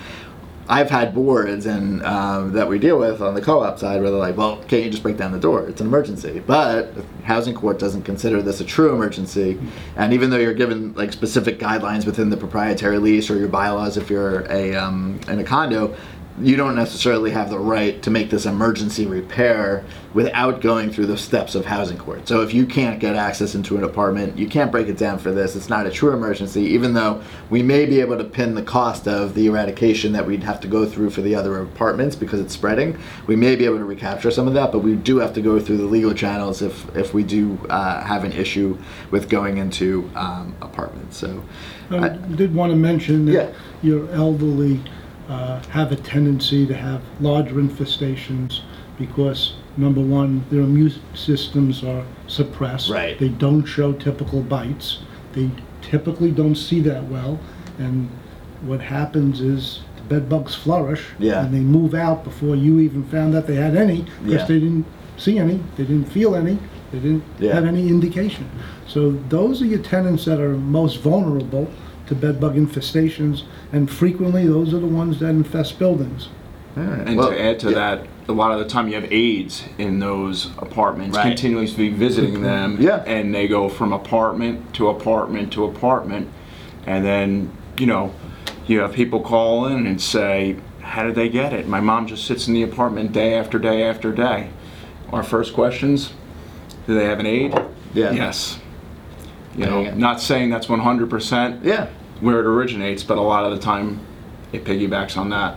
I've 0.67 0.89
had 0.89 1.13
boards 1.13 1.65
and 1.67 2.03
um, 2.03 2.53
that 2.53 2.67
we 2.67 2.79
deal 2.79 2.97
with 2.97 3.21
on 3.21 3.35
the 3.35 3.41
co-op 3.41 3.77
side 3.77 4.01
where 4.01 4.09
they're 4.09 4.19
like, 4.19 4.35
"Well, 4.35 4.57
can't 4.67 4.83
you 4.83 4.89
just 4.89 5.03
break 5.03 5.17
down 5.17 5.31
the 5.31 5.39
door? 5.39 5.67
It's 5.67 5.79
an 5.79 5.87
emergency." 5.87 6.41
But 6.45 6.93
housing 7.23 7.53
court 7.53 7.77
doesn't 7.77 8.03
consider 8.03 8.41
this 8.41 8.61
a 8.61 8.65
true 8.65 8.93
emergency, 8.93 9.59
and 9.95 10.13
even 10.13 10.31
though 10.31 10.37
you're 10.37 10.53
given 10.53 10.93
like 10.93 11.13
specific 11.13 11.59
guidelines 11.59 12.05
within 12.05 12.29
the 12.29 12.37
proprietary 12.37 12.97
lease 12.97 13.29
or 13.29 13.37
your 13.37 13.47
bylaws, 13.47 13.97
if 13.97 14.09
you're 14.09 14.41
a 14.51 14.75
um, 14.75 15.19
in 15.27 15.39
a 15.39 15.43
condo. 15.43 15.95
You 16.41 16.57
don't 16.57 16.75
necessarily 16.75 17.31
have 17.31 17.49
the 17.49 17.59
right 17.59 18.01
to 18.03 18.09
make 18.11 18.29
this 18.29 18.45
emergency 18.45 19.05
repair 19.05 19.85
without 20.13 20.59
going 20.59 20.91
through 20.91 21.05
the 21.05 21.17
steps 21.17 21.55
of 21.55 21.65
housing 21.65 21.97
court. 21.97 22.27
So 22.27 22.41
if 22.41 22.53
you 22.53 22.65
can't 22.65 22.99
get 22.99 23.15
access 23.15 23.55
into 23.55 23.77
an 23.77 23.85
apartment, 23.85 24.37
you 24.37 24.47
can't 24.49 24.69
break 24.69 24.89
it 24.89 24.97
down 24.97 25.17
for 25.17 25.31
this. 25.31 25.55
It's 25.55 25.69
not 25.69 25.85
a 25.85 25.89
true 25.89 26.11
emergency, 26.11 26.61
even 26.63 26.93
though 26.93 27.21
we 27.49 27.63
may 27.63 27.85
be 27.85 28.01
able 28.01 28.17
to 28.17 28.25
pin 28.25 28.53
the 28.53 28.61
cost 28.63 29.07
of 29.07 29.33
the 29.33 29.45
eradication 29.47 30.11
that 30.11 30.25
we'd 30.25 30.43
have 30.43 30.59
to 30.61 30.67
go 30.67 30.85
through 30.85 31.11
for 31.11 31.21
the 31.21 31.35
other 31.35 31.61
apartments 31.61 32.17
because 32.17 32.41
it's 32.41 32.53
spreading. 32.53 32.97
We 33.27 33.37
may 33.37 33.55
be 33.55 33.63
able 33.63 33.77
to 33.77 33.85
recapture 33.85 34.29
some 34.29 34.45
of 34.47 34.53
that, 34.55 34.73
but 34.73 34.79
we 34.79 34.95
do 34.95 35.19
have 35.19 35.33
to 35.35 35.41
go 35.41 35.57
through 35.61 35.77
the 35.77 35.85
legal 35.85 36.13
channels 36.13 36.61
if 36.61 36.93
if 36.97 37.13
we 37.13 37.23
do 37.23 37.57
uh, 37.69 38.03
have 38.03 38.25
an 38.25 38.33
issue 38.33 38.77
with 39.09 39.29
going 39.29 39.57
into 39.57 40.09
um, 40.15 40.53
apartments. 40.61 41.15
So. 41.17 41.43
I 41.91 42.09
did 42.09 42.53
want 42.53 42.71
to 42.71 42.75
mention 42.75 43.27
Yeah. 43.27 43.43
that 43.45 43.53
your 43.83 44.09
elderly 44.11 44.81
uh, 45.29 45.61
have 45.69 45.91
a 45.91 45.95
tendency 45.95 46.65
to 46.67 46.73
have 46.73 47.01
larger 47.19 47.55
infestations 47.55 48.61
because, 48.97 49.53
number 49.77 50.01
one, 50.01 50.45
their 50.49 50.61
immune 50.61 50.93
systems 51.13 51.83
are 51.83 52.05
suppressed. 52.27 52.89
Right. 52.89 53.17
They 53.19 53.29
don't 53.29 53.65
show 53.65 53.93
typical 53.93 54.41
bites. 54.41 54.99
They 55.33 55.49
typically 55.81 56.31
don't 56.31 56.55
see 56.55 56.79
that 56.81 57.03
well. 57.05 57.39
And 57.77 58.09
what 58.61 58.79
happens 58.81 59.41
is 59.41 59.81
the 59.97 60.03
bed 60.03 60.29
bugs 60.29 60.55
flourish. 60.55 61.03
Yeah. 61.19 61.43
And 61.45 61.53
they 61.53 61.59
move 61.59 61.93
out 61.93 62.23
before 62.23 62.55
you 62.55 62.79
even 62.79 63.03
found 63.05 63.35
out 63.35 63.47
they 63.47 63.55
had 63.55 63.75
any 63.75 64.03
because 64.23 64.41
Yeah. 64.41 64.45
they 64.45 64.59
didn't 64.59 64.85
see 65.17 65.39
any, 65.39 65.59
they 65.77 65.83
didn't 65.83 66.11
feel 66.11 66.35
any, 66.35 66.57
they 66.91 66.99
didn't 66.99 67.23
Yeah. 67.39 67.53
have 67.55 67.65
any 67.65 67.87
indication. 67.89 68.49
So 68.87 69.11
those 69.29 69.61
are 69.61 69.65
your 69.65 69.79
tenants 69.79 70.25
that 70.25 70.39
are 70.39 70.57
most 70.57 71.01
vulnerable 71.01 71.69
to 72.07 72.15
bed 72.15 72.39
bug 72.39 72.55
infestations, 72.55 73.43
and 73.71 73.89
frequently 73.89 74.47
those 74.47 74.73
are 74.73 74.79
the 74.79 74.85
ones 74.87 75.19
that 75.19 75.29
infest 75.29 75.79
buildings. 75.79 76.29
All 76.77 76.83
right. 76.83 77.07
And 77.07 77.17
Well, 77.17 77.29
to 77.29 77.41
add 77.41 77.59
to 77.59 77.69
yeah. 77.69 77.75
that, 77.75 78.07
a 78.27 78.31
lot 78.33 78.51
of 78.51 78.59
the 78.59 78.65
time 78.65 78.87
you 78.87 78.95
have 78.95 79.11
aides 79.11 79.63
in 79.77 79.99
those 79.99 80.47
apartments 80.57 81.15
Right. 81.15 81.27
continuously 81.27 81.89
visiting 81.89 82.41
them. 82.41 82.77
Yeah. 82.79 83.03
And 83.05 83.33
they 83.33 83.47
go 83.47 83.69
from 83.69 83.93
apartment 83.93 84.73
to 84.75 84.89
apartment 84.89 85.53
to 85.53 85.63
apartment. 85.65 86.27
And 86.87 87.05
then, 87.05 87.51
you 87.77 87.85
know, 87.85 88.11
you 88.67 88.79
have 88.79 88.93
people 88.93 89.19
call 89.21 89.67
in 89.67 89.85
and 89.87 90.01
say, 90.01 90.55
How 90.81 91.03
did 91.03 91.15
they 91.15 91.29
get 91.29 91.53
it? 91.53 91.67
My 91.67 91.79
mom 91.79 92.07
just 92.07 92.25
sits 92.25 92.47
in 92.47 92.53
the 92.53 92.63
apartment 92.63 93.11
day 93.11 93.35
after 93.35 93.57
day 93.59 93.83
after 93.83 94.11
day. 94.11 94.49
Our 95.13 95.23
first 95.23 95.53
questions 95.53 96.13
Do 96.87 96.93
they 96.95 97.05
have 97.05 97.19
an 97.19 97.25
aide? 97.25 97.53
Yeah. 97.93 98.11
Yes. 98.11 98.59
You 99.55 99.65
know, 99.65 99.81
you 99.81 99.91
go. 99.91 99.95
not 99.97 100.21
saying 100.21 100.49
that's 100.49 100.67
100% 100.67 101.59
Yeah. 101.63 101.87
where 102.21 102.39
it 102.39 102.45
originates, 102.45 103.03
but 103.03 103.17
a 103.17 103.21
lot 103.21 103.45
of 103.45 103.51
the 103.51 103.59
time 103.59 103.99
it 104.51 104.63
piggybacks 104.65 105.17
on 105.17 105.29
that. 105.29 105.55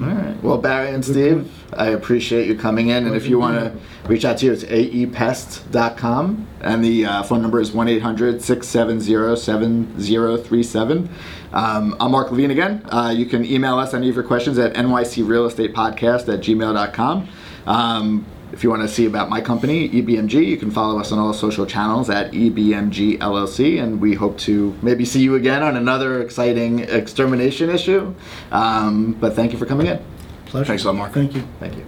All 0.00 0.08
right. 0.08 0.34
Well, 0.42 0.58
Barry 0.58 0.90
and 0.92 1.04
Steve, 1.04 1.48
I 1.72 1.86
appreciate 1.90 2.48
you 2.48 2.56
coming 2.56 2.88
in. 2.88 3.06
And 3.06 3.14
if 3.14 3.28
you 3.28 3.38
want 3.38 3.58
to 3.60 3.72
reach 4.08 4.24
out 4.24 4.38
to 4.38 4.46
you, 4.46 4.52
it's 4.52 4.64
aepest.com. 4.64 6.46
And 6.62 6.84
the 6.84 7.06
uh, 7.06 7.22
phone 7.22 7.42
number 7.42 7.60
is 7.60 7.70
1 7.72 7.86
800 7.88 8.42
670 8.42 9.36
7037. 9.36 11.08
Um, 11.52 11.96
I'm 12.00 12.10
Mark 12.10 12.32
Levine 12.32 12.50
again. 12.50 12.82
Uh, 12.90 13.14
you 13.16 13.26
can 13.26 13.44
email 13.44 13.78
us 13.78 13.94
any 13.94 14.08
of 14.08 14.16
your 14.16 14.24
questions 14.24 14.58
at 14.58 14.74
nycrealestatepodcast 14.74 16.32
at 16.32 16.40
gmail.com. 16.40 17.28
Um, 17.66 18.26
if 18.54 18.62
you 18.62 18.70
want 18.70 18.82
to 18.82 18.88
see 18.88 19.04
about 19.04 19.28
my 19.28 19.40
company, 19.40 19.88
EBMG, 19.88 20.46
you 20.46 20.56
can 20.56 20.70
follow 20.70 21.00
us 21.00 21.10
on 21.10 21.18
all 21.18 21.34
social 21.34 21.66
channels 21.66 22.08
at 22.08 22.30
EBMG 22.30 23.18
LLC, 23.18 23.82
and 23.82 24.00
we 24.00 24.14
hope 24.14 24.38
to 24.38 24.72
maybe 24.80 25.04
see 25.04 25.20
you 25.20 25.34
again 25.34 25.62
on 25.62 25.76
another 25.76 26.22
exciting 26.22 26.78
extermination 26.78 27.68
issue. 27.68 28.14
Um, 28.52 29.14
but 29.14 29.34
thank 29.34 29.52
you 29.52 29.58
for 29.58 29.66
coming 29.66 29.88
in. 29.88 29.98
Pleasure. 30.46 30.66
Thanks 30.66 30.84
a 30.84 30.86
lot, 30.86 30.96
Mark. 30.96 31.12
Thank 31.12 31.34
you. 31.34 31.42
Thank 31.58 31.76
you. 31.76 31.84